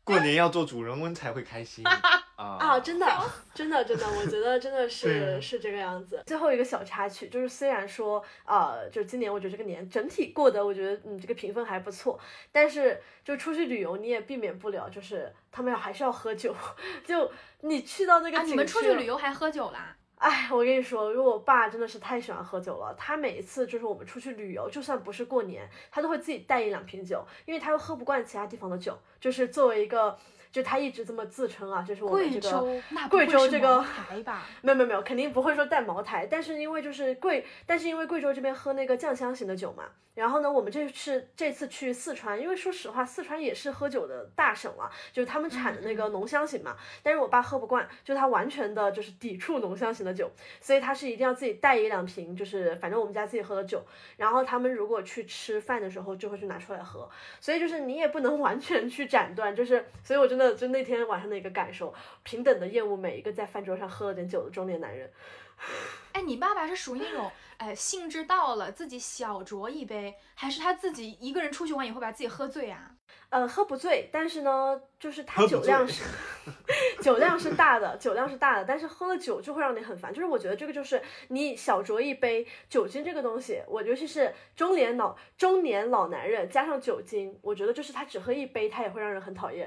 [0.07, 1.85] 过年要做主人翁才会开心
[2.37, 2.59] 啊！
[2.61, 3.07] 啊，真的，
[3.53, 6.23] 真的，真的，我觉得真的是 是这个样子。
[6.25, 12.21] 最后一个小插曲，就是虽然说呃，就今年我觉得这个年整体过得，我觉得嗯这个评分还不错，
[12.53, 16.55] 但是就出去旅游你也避免不了，就是他们要还是要喝酒，
[17.05, 17.29] 就
[17.63, 19.96] 你去到那个你们出去旅游还喝酒啦？
[20.17, 22.95] 哎，我跟你说，因为我爸真的是太喜欢喝酒了。
[22.99, 28.99] 他每一次就是我们出去旅游，就算不是过年，他都会自己带一两瓶酒，因为他又喝不惯其他地方的酒。
[29.21, 30.19] 就是作为一个，
[30.51, 34.47] 就他一直这么自称啊，就是我们这个贵州这个台吧？
[34.63, 36.27] 没有没有没有，肯定不会说带茅台。
[36.27, 39.85] 但是因为就是贵，但是因为贵州这边喝那个酱香型的酒嘛。
[40.15, 46.75] 然后呢，我们这次这次去四川，因为说实话，四川也是喝酒的大省了，就是他们产的那个浓香型嘛。
[47.03, 53.85] 但是我爸喝不惯，就他完全的就是抵触浓香型的酒，所以他是一定要自己带一两瓶，就是反正我们家自己喝的酒。
[54.17, 57.07] 然后他们如果去吃饭的时候，就会去拿出来喝。
[57.39, 65.11] 所以就是你也不能完全去斩断，就是所以我真的就那天晚上的一个感受，平等的厌恶每一个在饭桌上喝了点酒的中年男人。
[66.13, 72.91] 哎，你爸爸是属于那种，哎，兴致到了自己小酌一杯，还是他自己一个人出去玩以后把自己喝醉啊？
[73.31, 76.05] 呃，喝不醉，但是呢，就是他酒量是
[77.03, 80.13] 酒量是大的，酒量是大的，但是喝了酒就会让你很烦。
[80.13, 89.67] 就是我觉得这个就是你小酌一杯酒精这个东西，我尤其是中年老中年老男人加上酒精，我觉得就是他只喝一杯，他也会让人很讨厌。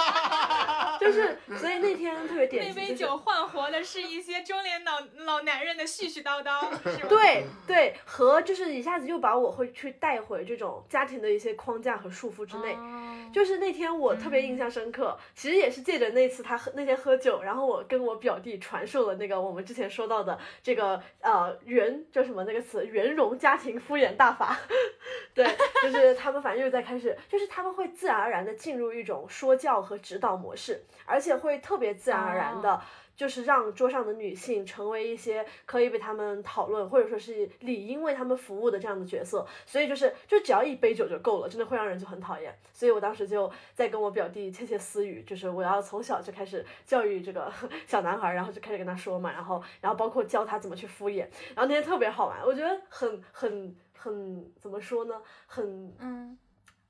[1.01, 6.61] 就是，所以那天特别典型，那杯酒换活的是一些中年老老男人的絮絮叨叨，
[6.95, 7.07] 是吧？
[7.09, 12.73] 对对，和就是一下子又把我会去带回这种家庭的一些框架和束缚之内。
[12.73, 24.59] 哦就是那天我特别印象深刻，其实也是借着那次他喝那天喝酒，然后我跟我表弟传授了那个我们之前说到的这个呃圆叫什么那个词圆融家庭敷衍大法，
[25.33, 25.47] 对，
[25.81, 32.81] 就是他们反正又在开始，就是他们会自然而然的进入一种说教和指导模式，而且会特别自然而然的。
[33.13, 42.57] 就是让桌上的女性成为一些可以被他们讨论，或者说是理应为他们服务的这样的角色，所以就是就只要一杯酒就够了，真的会让人就很讨厌。
[42.73, 47.51] 所以我当时就在跟我表弟窃窃私语，就是我要从小就开始教育这个
[47.85, 56.35] 小男孩，然后就开始跟他说嘛，然后然后包括教他怎么去敷衍，然后那天特别好玩，我觉得很很很怎么说呢，很嗯，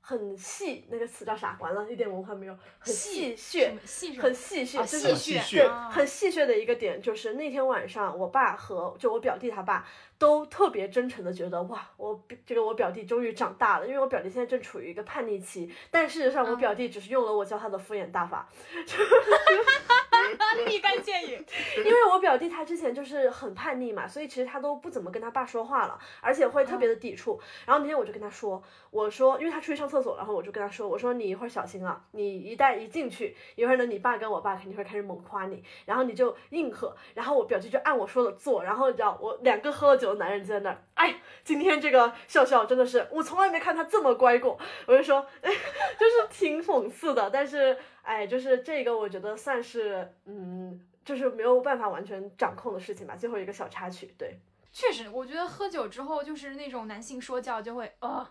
[0.04, 1.56] 很戏，那个词叫啥？
[1.60, 9.86] 完了，一点文化没有，很戏戏谑什么，戏很么戏谑，哦就是戏谑很戏谑的一个点就是那天晚上，我爸和就我表弟他爸
[10.18, 16.62] 都特别真诚的觉得哇，我这个我表弟终于长大了，因为我表弟现在正处于一个叛逆期，但事实上我嗯。
[16.62, 18.48] 表弟只是用了我教他的敷衍大法，
[20.66, 21.44] 立竿见影。
[21.78, 27.40] 因为我表弟他之前就是很叛逆嘛，所以其实他都不怎么跟他爸说话了，而且会特别的抵触。
[27.66, 45.50] 然后那天我就跟他说，我说，因为他出去上厕所，然后我就跟他说，我说你一会儿小心啊，你一旦一进去，一会儿呢你爸跟我爸肯定会开始猛夸你，然后你就应和，然后我表弟就按我说的做，然后你知道我两个喝了酒的男人就在那儿，哎，今天这个笑笑真的是我从来没看他这么乖过，我就说，哎，
[45.98, 50.86] 就是挺讽刺的，但是哎，就是这个我觉得算是嗯。
[51.04, 53.16] 就是没有办法完全掌控的事情吧。
[53.16, 54.38] 最后一个小插曲，对，
[54.72, 58.24] 确实，我觉得喝酒之后就是那种男性说教就会呃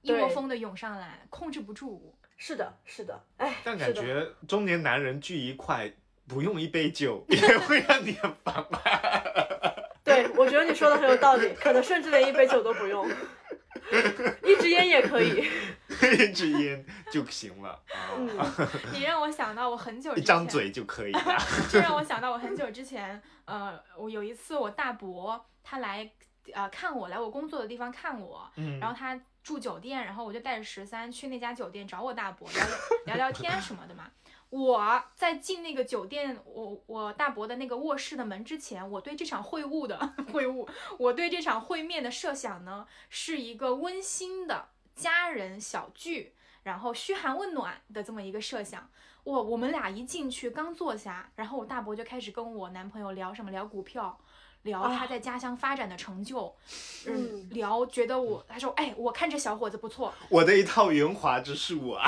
[0.00, 2.18] 一窝对蜂的涌上来，控制不住。
[2.36, 5.88] 是的，是的，哎，但感觉中年男人聚一块，
[6.26, 8.82] 不用一杯酒也会让你很烦吧？
[10.02, 13.08] 对，我觉得你说的很有道理，可能甚至连一杯酒都不用，
[14.42, 15.48] 一支烟也可以。
[16.10, 18.28] 一支烟就行了啊，嗯，
[18.92, 21.38] 你让我想到我很久之前，一张嘴就可以了。
[21.70, 26.10] 这让我想到我很久之前，呃，我有一次我大伯他来
[26.52, 32.76] 呃看我，来我工作的地方看我，嗯然后他住酒店，然后我就带着十三去那家酒店找我大伯聊聊
[33.06, 34.10] 聊聊天什么的嘛。
[34.50, 39.96] 我在进那个酒店，我我大伯的那个卧室的门之前，我对这场会晤的
[40.30, 46.32] 会晤，我对这场会面的设想呢，是一个温馨的家人小聚，
[46.62, 48.88] 然后嘘寒问暖的这么一个设想。
[49.24, 54.18] 我我们俩一进去刚坐下，然后我大伯就开始跟我男朋友聊什么聊股票，
[54.62, 56.54] 聊他啊在家乡发展的成就，
[57.06, 62.06] 嗯嗯，聊觉得我他说哎，我看这小伙子不错，我的一套圆滑之术啊，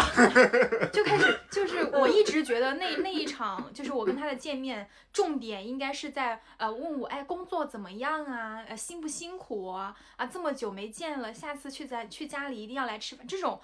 [0.93, 9.97] 就开始就是我一直觉得那那一场就是我跟他的见面，重点应该是在呃问我哎工作怎么样啊，呃辛不辛苦啊？
[10.17, 13.27] 啊这么久没见了，下次去咱去家里一定要来吃饭。
[13.27, 13.61] 这种。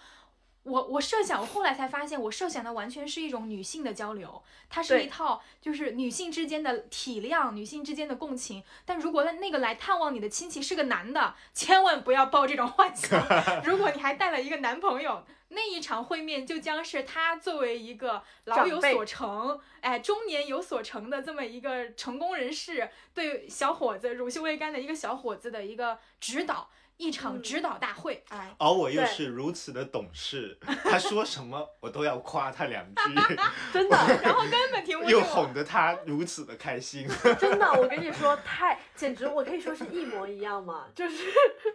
[0.65, 8.63] 我我设想，我后来才发现，我设想的完全是一种女性的交流，它是一套就是女性之间的体谅，女性之间的共情。
[8.85, 13.21] 但如果那个来探望你的亲戚是个男的，千万不要抱这种幻想。
[13.65, 26.69] 如果你还带了一个男朋友，那一场会面就将是他作为一个老有所成，哎，中年有所成的这么一个成功人士，对小伙子乳臭未干的一个小伙子的一个指导，
[27.01, 28.55] 一场嗯指导大会，哎。
[28.59, 33.15] 而我又是如此的懂事，他说什么我都要夸他两句，
[33.73, 35.11] 真的，然后根本听不懂。
[35.11, 37.09] 又哄得他如此的开心。
[37.41, 41.17] 真的，我跟你说，太简直，我可以说是一模一样嘛，就是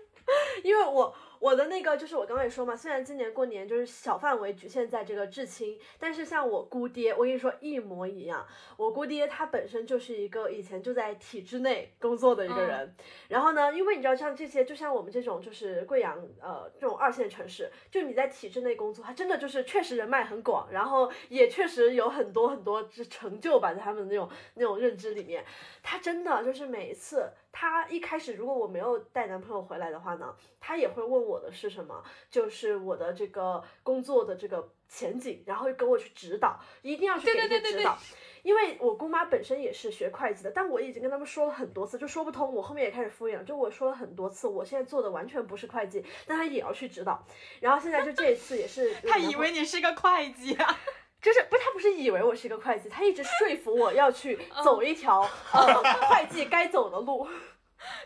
[0.63, 8.45] 因为我我的那个就是我刚刚也说嘛，虽然今年过年就是小范围局限在这个至亲，但是像我姑爹，我跟你说一模一样，
[8.77, 12.67] 我姑爹他本身就是一个以前就在体制内工作的一个嗯。
[12.67, 12.95] 人，
[13.29, 25.45] 然后呢，因为你知道像这些，就像我们这种就是贵阳呃这种二线城市，就你在体制内工作，他真的就是确实人脉很广，然后也确实有很多很多之成就吧，在他们的那种那种认知里面，
[25.83, 32.01] 他真的就是每一次，他一开始如果我没有带男朋友回来的话呢，他也会问我我的是什么？
[32.31, 37.97] 就是我的这个工作的这个前景，然后给我去指导，一定要去给一对对对对对些指导。
[38.43, 42.53] 因为我姑妈本身也是学会计的，但我已经跟他们说了很多次，就说不通。
[42.53, 47.25] 我后面也开始敷衍了，就我说了很多次，我现在做的完全不是会计，但他也要去指导。
[47.59, 50.79] 然后现在就这一次也是， 他以为你是个会计啊。
[51.19, 57.27] 就是不，他不是以为我是一个会计，他一直说服我要去嗯走一条、呃 会计该走的路。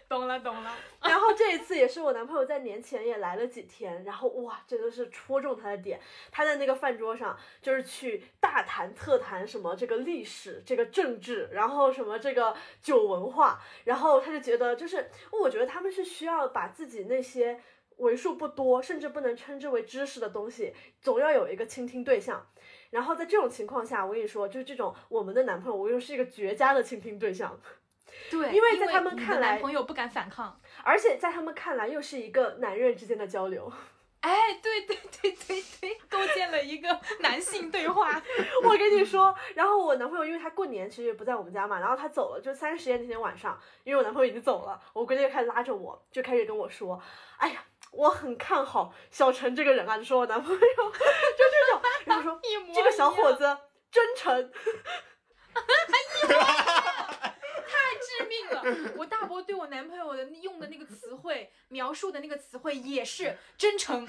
[0.08, 6.00] 懂了懂了，然后这一次也是我男朋友在年前也来了几天，然后哇，真的是戳中他的点。
[6.32, 17.62] 他在那个饭桌上就是去大谈特谈什么这个历史、这个政治，然后什么这个酒文化，然后他就觉得就是，我觉得他们是需要把自己那些
[17.98, 22.48] 为数不多，甚至不能称之为知识的东西，总要有一个倾听对象。
[22.90, 27.60] 然后在这种情况下，我跟你说，就是这种我们的男朋友，我又是一个绝佳的倾听对象。
[28.30, 30.60] 对，因为在他们看来男朋友不敢反抗。
[30.84, 33.72] 而且在他们看来，又是一个男人之间的交流。
[34.22, 38.22] 哎，对对对对对，构建了一个男性对话。
[38.64, 47.02] 我跟你说，然后我男朋友因为他过年其实不在我们家嘛，然后他走了，就三十夜那天晚上，因为我男朋友已经走了，我闺蜜就开始拉着我，就开始跟我说，
[47.38, 53.58] 哎呀，我很看好小陈这个人啊，就说我男朋友 就这种，然后说一模这个小伙子
[53.90, 54.52] 真诚，
[55.54, 55.62] 太
[58.98, 64.06] 我大伯对我男朋友的用的那个词汇，描述的那个词汇也是真诚。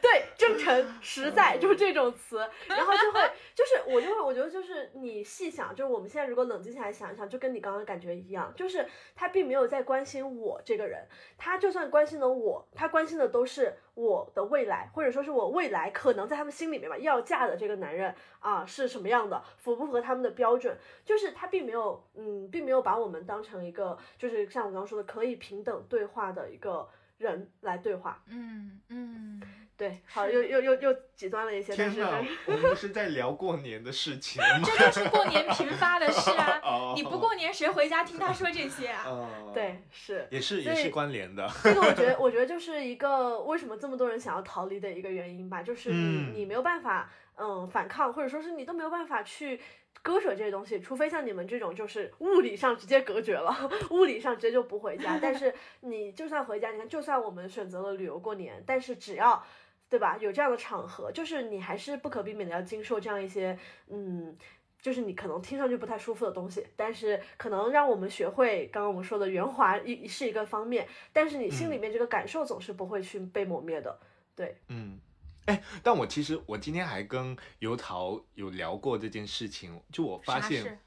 [0.00, 3.20] 对， 真诚、实在，就是这种词， 然后就会，
[3.54, 11.06] 就是我就会，我觉得就是你细想，就是我们现在如果冷静下来想一想，就跟你刚刚感觉一样，就是他并没有在关心我这个人，
[11.38, 28.22] 他就算关心了我，他关心的都是我的未来，或者说是我未来可能在他们心里面吧要嫁的这个男人啊是什么样的，符不符合他们的标准，就是他并没有，嗯，并没有把我们当成一个，就是像我刚刚说的可以平等对话的一个人来对话。
[28.28, 29.42] 嗯嗯，
[29.76, 34.60] 对，好，又又又又极端了一些，但是天哪，我们不是在聊过年的事情吗？
[34.64, 36.60] 这就是过年频发的事啊！
[36.64, 39.02] 哦你不过年谁回家听他说这些啊？
[39.06, 41.48] 哦，，对，是也是也是关联的。
[41.62, 49.60] 这个，我觉得，我觉得就是一个为什么这么多人想要逃离的一个原因吧，就是你、嗯你没有办法，嗯，反抗，或者说是你都没有办法去。
[50.04, 53.50] 割舍这些东西，除非像你们这种，就是物理上直接隔绝了，
[53.90, 55.18] 物理上直接就不回家。
[55.22, 59.42] 但是你就算回家，你看，就算我们选择了旅游过年，但是只要，
[59.88, 60.18] 对吧？
[60.20, 64.36] 有这样的场合，就是你还是不可避免的要经受这样一些，嗯，
[64.82, 73.98] 就是你可能听上去不太舒服的东西，但是可能让我们学会刚刚我们说的圆滑一是一个方面，但是你心里面这个感受总是不会去被磨灭的。
[74.36, 74.98] 对，嗯，
[75.46, 80.80] 哎，但我其实我今天还跟油桃有聊过这件事情，就我发现？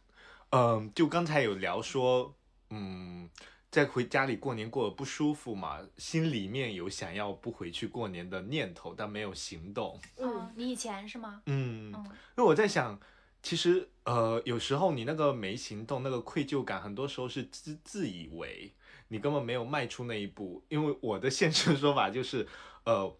[0.50, 2.34] 嗯，就刚才有聊说，
[2.70, 3.30] 嗯，
[3.70, 10.00] 在回家里过年过得不舒服嘛，心里面有想要不回去过年的念头，但没有行动。
[10.16, 11.42] 嗯，你以前是吗？
[11.48, 12.98] 嗯，嗯因为我在想，
[13.44, 18.74] 其实呃，有时候你那个没行动，那个愧疚感，很多时候是自自以为
[19.10, 20.64] 你根本没有迈出那一步。
[20.70, 22.48] 因为我的现实说法就是，
[22.86, 23.14] 呃，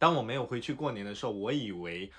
[0.00, 2.10] 当我没有回去过年的时候，我以为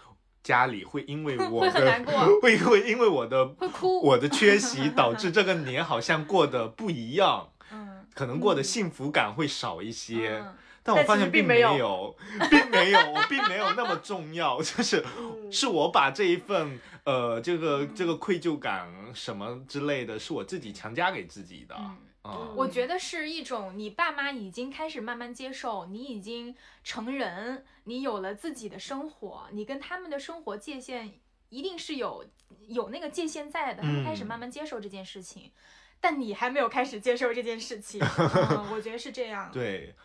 [0.43, 2.03] 家里会因为 我的
[2.41, 3.99] 会会因为我的会哭。
[4.01, 10.39] 我的缺席导致这个年好像过得不一样， 嗯，可能过得幸福感会少一些。
[10.45, 12.15] 嗯但我发现并没并没有有，
[12.49, 21.75] 并没有，我并没有那么重要，就是嗯是我把这一份呃这个这个愧疚感什么之类的，是我自己强加给自己的。
[21.77, 31.19] 嗯嗯我觉得是一种你爸妈已经开始慢慢接受，你已经成人，你有了自己的生活，你跟他们的生活界限
[31.49, 32.23] 一定是有
[32.67, 35.51] 有那个界限在的，他们开始嗯慢慢接受这件事情，
[35.99, 39.51] 但你还没有开始接受这件事情，嗯、我觉得是这样。
[39.51, 39.95] 对，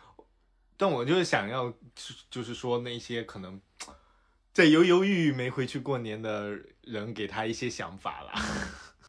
[0.75, 3.61] 但我就是想要，就就是说那些可能
[4.51, 8.33] 在犹犹豫豫没回去过年的人，给他一些想法啦。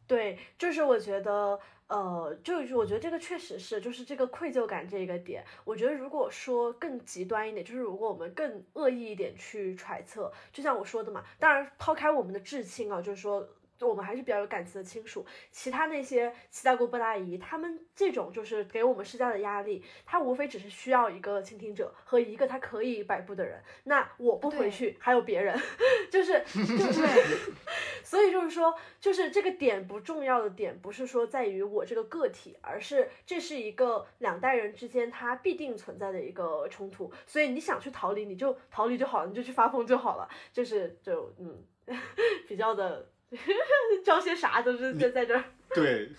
[0.09, 13.47] 对，就是我觉得，呃，就是我觉得这个确实是，就是这个愧疚感这个点，我觉得如果说更极端一点，就是如果我们更恶意一点去揣测，就像我说的嘛，当然抛开我们的至亲啊，就是说。
[13.87, 23.61] 我们还是比较有感情的亲属，其他那些七大姑八大姨，他们这种就是给我们施加的压力，他无非只是需要一个倾听者和一个他可以摆布的人。
[23.83, 25.57] 那我不回去，还有别人，
[26.11, 27.03] 就是 就是
[28.03, 37.11] 所以就是说，就是这个点不重要的点，不是说在于我这个个体，而是这是一个两代人之间它必定存在的一个冲突。
[37.27, 40.27] 所以你想去逃离，你就逃离就好了，你就去发疯就好了。
[40.51, 41.63] 就是就嗯，
[42.47, 43.07] 比较的
[44.03, 45.43] 装些啥都是在在这儿。
[45.75, 46.09] 对，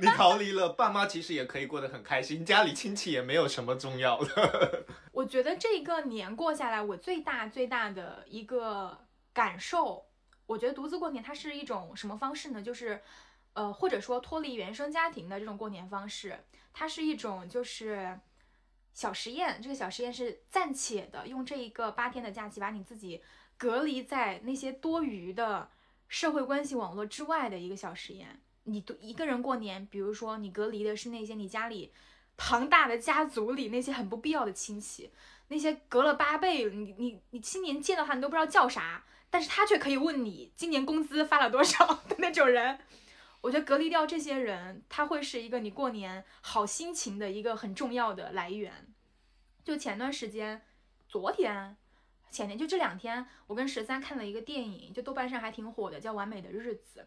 [0.00, 4.84] 你逃离了爸妈，其实也可以过得很开心，家里亲戚也没有什么重要的。
[5.10, 8.96] 我觉得这个年过下来，我最大最大的一个
[9.32, 10.06] 感受，
[10.46, 12.62] 我觉得独自过年它是一种什么方式呢？
[12.62, 13.02] 就是，
[13.54, 16.38] 呃，或者说脱离原生家庭的这种过年方式，
[16.72, 18.16] 它是一种就是
[18.94, 19.60] 小实验。
[19.60, 23.24] 这个小实验是暂且的，用这一个八天的假期把你自己
[23.58, 25.68] 隔离在那些多余的
[26.12, 28.38] 社会关系网络之外的一个小实验。
[28.64, 31.90] 你独一个人过年，比如说你隔离的是那些你家里
[32.36, 35.10] 庞大的家族里那些很不必要的亲戚，
[35.48, 42.78] 那些隔了八辈，你你你今年见到他你都不知道叫啥，但是他却可以问你今年工资发了多少的那种人。
[43.40, 48.94] 我觉得隔离掉这些人，他会是一个你过年好心情的一个很重要的来源。
[49.64, 50.60] 就前段时间，
[51.08, 51.78] 昨天、
[52.32, 57.00] 前天就这两天，我跟十三看了一个电影，就豆瓣上还挺火的，叫《完美的日子》。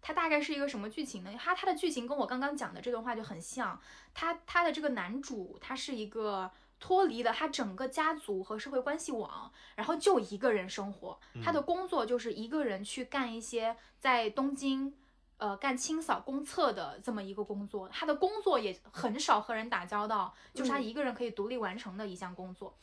[0.00, 1.30] 它大概是一个什么剧情呢？
[1.38, 3.78] 它它的剧情跟我刚刚讲的这段话就很像。
[4.14, 11.20] 他他的这个男主，他是一个脱离了他整个家族和社会关系网，然后就一个人生活。
[11.44, 14.94] 他的工作就是一个人去干一些在东京，
[15.36, 17.86] 呃，干清扫公厕的这么一个工作。
[17.90, 22.74] 他的工作也很少和人打交道，就是他一个人可以独立完成的一项工作。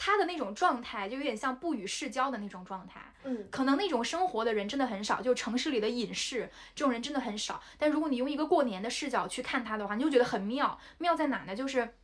[0.00, 7.60] 他的那种状态就有点像不与世交的那种状态，嗯，可能那种生活的人真的很少，就城市里的隐士这种人真的很少。
[7.76, 10.78] 但如果你用一个过年的视角去看他的话，你就觉得很妙。
[10.98, 11.56] 妙在哪呢？
[11.56, 11.96] 就是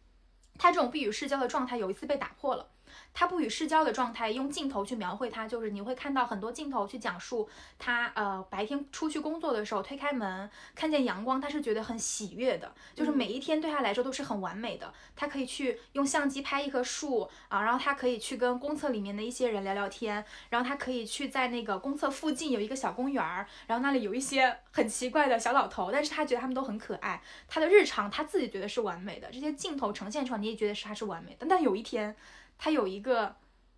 [0.58, 2.68] 他这种不与世交的状态有一次被打破了。
[3.12, 7.48] 他不与世交的状态，用镜头去描绘他，就是你会看到很多镜头去讲述
[7.78, 14.92] 他，呃，白天出去工作的时候，推开门看见阳光，他是觉得很喜悦的，就是每一天对他来说都是很完美的。
[15.14, 27.22] 他可以去用相机拍一棵树啊，然后他可以去跟公厕里面的一些人聊聊天，然后他可以去在那个公厕附近有一个小公园儿，然后那里有一些很奇怪的小老头，但是他觉得他们都很可爱。
[27.48, 31.46] 他的日常他自己觉得是完美的，这些镜头呈现出来你也觉得是他是完美的。
[31.48, 32.16] 但有一天。
[32.58, 33.36] 他有一个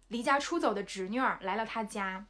[0.08, 2.26] 离家出走的侄女儿来了他家，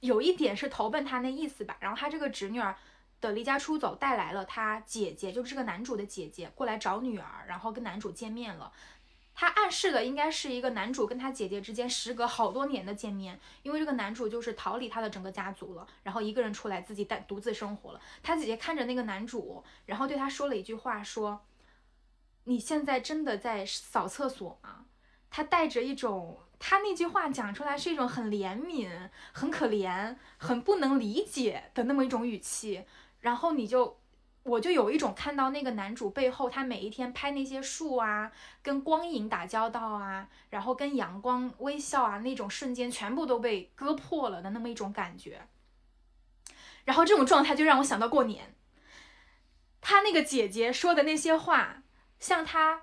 [0.00, 1.76] 有一点是投奔他那意思吧。
[1.80, 2.76] 然后他这个侄女儿
[3.20, 8.72] 的离家出走带来了他姐姐，就是这个男主的姐姐过来找女儿，然后跟男主见面了。
[9.40, 18.00] 他暗示的应该是一个男主跟他姐姐之间时隔好多年的见面，因为这个男主就是逃离他的整个家族了，然后一个人出来自己单独自生活了。
[18.20, 21.44] 他姐姐看着那个男主，然后对他说了一句话，说
[22.44, 24.86] ：“你现在真的在扫厕所吗？”
[25.30, 28.88] 他带着一种，他那句话讲出来是一种很怜悯、
[29.32, 32.84] 很可怜、很不能理解的那么一种语气，
[33.20, 33.98] 然后你就，
[34.42, 38.32] 我就有一种看到那个男主背后，他每一天拍那些树啊，
[38.62, 45.46] 跟光影打交道啊，然后跟阳光微笑啊，那种瞬间全部都被割破了的那么一种感觉，
[46.84, 48.54] 然后这种状态就让我想到过年，
[49.80, 51.82] 他那个姐姐说的那些话，
[52.18, 52.82] 像他。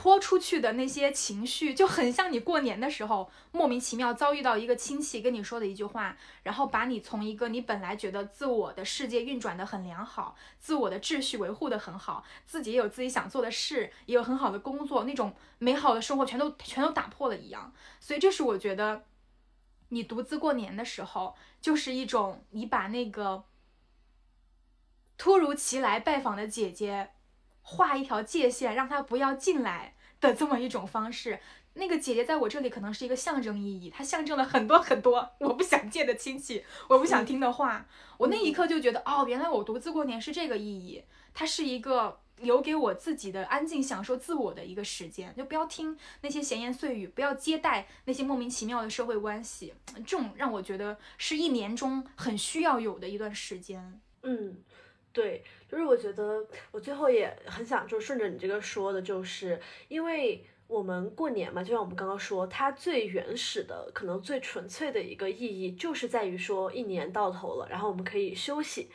[0.00, 17.72] 泼出去的那些情绪就很像你过年的时候莫名其妙遭遇到一个亲戚跟你说的一句话，然后把你从一个你本来觉得自我的世界运转的很良好，自我的秩序维护的很好，自己也有自己想做的事，也有很好的工作，那种美好的生活全都全都打破了一样。
[17.98, 19.02] 所以这是我觉得，
[19.88, 23.42] 你独自过年的时候，就是一种你把那个
[25.16, 27.10] 突如其来拜访的姐姐。
[27.70, 31.38] 画一条界限，让他不要进来的这么一种方式。
[31.74, 37.86] 那个姐姐在我这里可能是一个象征意义，它象征了很多很多我不想见的亲戚，我不想听的话。
[38.16, 41.04] 我那一刻就觉得，哦，原来我独自过年是这个意义。
[41.34, 49.74] 它是一个留给我自己的安静享受自我的一个时间，就不要听那些闲言碎语，不要接待那些莫名其妙的社会关系。
[49.94, 54.00] 这种让我觉得是一年中很需要有的一段时间。
[54.22, 54.56] 嗯。
[55.18, 68.88] 对，就是我觉得我最后也很想就是顺着你这个说的，就是因为我们过年嘛，就像我们刚刚说，它最原始的、可能最纯粹的一个意义，就是在于说一年到头了，然后我们可以休息。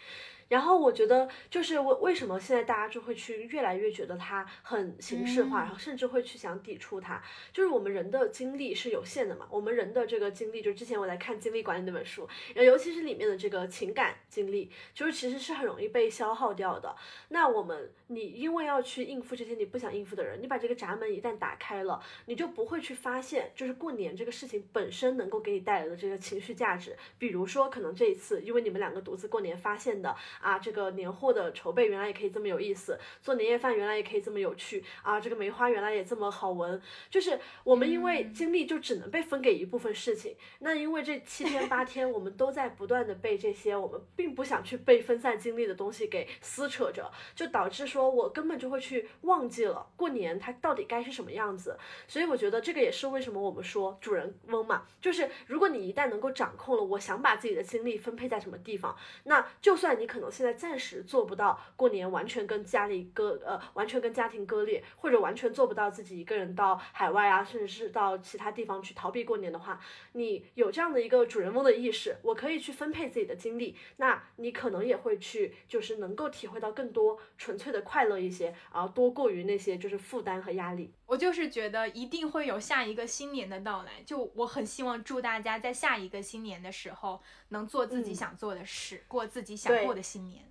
[0.54, 7.20] 然后我觉得，就是为为什么现在大家就会去越来越觉得它很形式化，然后甚至会去想抵触它。
[7.52, 16.96] 就是我们人的精力是有限的嘛，我们人的这个精力，就之前我在看精力管理那本书，尤其是里面的这个情感精力，就是其实是很容易被消耗掉的。
[17.30, 26.96] 那我们，你因为要去应付这些你不想应付的人，你把这个闸门一旦打开了，你就不会去发现，就是过年这个事情本身能够给你带来的这个情绪价值。
[27.18, 30.16] 比如说，可能这一次因为你们两个独自过年发现的。
[30.44, 36.80] 啊，这个年货的筹备原来也可以这么有意思，做年夜饭原来也可以这么有趣啊，这个梅花原来也这么好闻。
[37.10, 51.78] 就是我们因为精力就只能被分给一部分事情，那因为这七天八 天我们都在不断的被这些我们并不想去被分散精力的东西给撕扯着，就导致说我根本就会去忘记了过年它到底该是什么样子。
[52.08, 69.80] 所以我觉得这个也是为什么我们说主人翁嘛，就是如果你一旦能够掌控了，我想把自己的精力分配在什么地方，那就算你可能我现在暂时做不到过年完全跟家里割呃完全跟家庭割裂，或者完全做不到自己一个人到海外啊，甚至是到其他地方去逃避过年的话，
[70.14, 80.92] 你有这样的一个主人翁的意识，我可以去分配自己的精力，那你可能也会去就是能够体会到更多纯粹的快乐一些，而多过于那些就是负担和压力。
[81.06, 87.22] 我就是觉得一定会有下一个新年的到来，就我很希望祝大家在下一个新年的时候
[87.54, 90.44] 能做自己嗯想做的事，过自己想过的新年。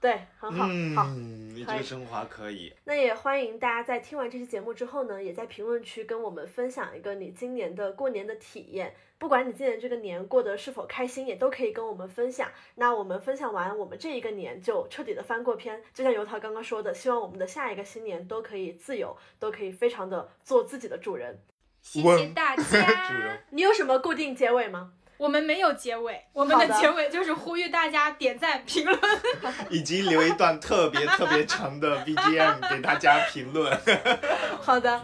[0.00, 1.10] 对，很好，好。
[1.14, 2.74] 嗯，你这个升华可以。
[2.82, 8.92] 那也欢迎大家在听完这期节目之后呢，也在评论区跟我们分享一个你今年的过年的体验。
[9.18, 12.50] 不管你今年这个年过得是否开心，也都可以跟我们分享。
[12.74, 15.80] 那我们分享完我们这一个年，就彻底的翻过篇。
[15.94, 21.38] 就像油桃刚刚说的，希望我们的下一个新年都可以自由，都可以非常的做自己的主人。
[21.80, 23.38] 谢谢大家。
[23.50, 24.94] 你有什么固定结尾吗？
[25.22, 28.98] 我们没有结尾，我们的结尾就是呼吁大家点赞、评论。
[29.70, 33.78] 以及留一段特别特别长的 BGM 给大家评论，
[34.60, 35.00] 好的，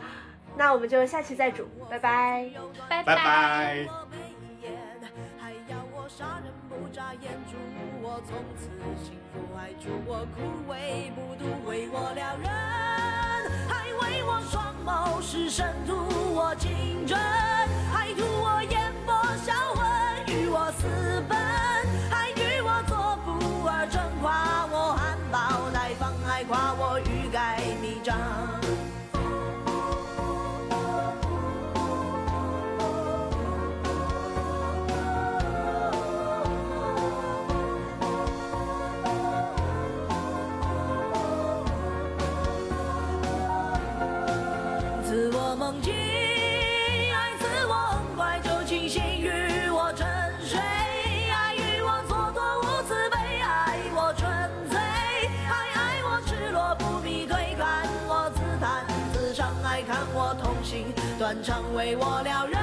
[0.57, 2.51] 那我们就下期再煮，拜拜。
[2.89, 3.87] 拜拜。
[5.41, 7.57] 还要我杀人不眨眼，祝
[8.03, 8.69] 我从此
[9.01, 12.51] 幸福，还祝我枯萎不渡，为我撩人，
[13.69, 15.95] 还为我双眸失神，图
[16.35, 17.17] 我竞争，
[61.29, 62.58] 心断肠，为我撩人，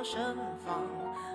[0.00, 0.82] 我盛放，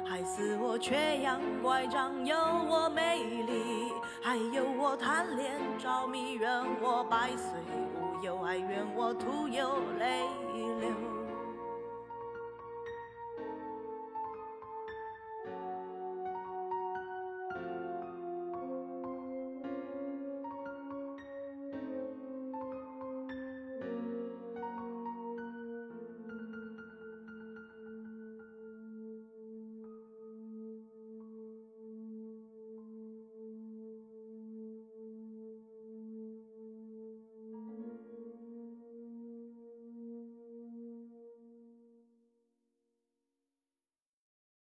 [0.09, 3.93] 还似我缺氧乖张，有我美丽，
[4.23, 6.49] 还有我贪恋着迷，愿
[6.81, 7.59] 我百岁
[7.93, 9.69] 无忧，还愿我徒有
[9.99, 10.23] 泪
[10.81, 11.14] 流。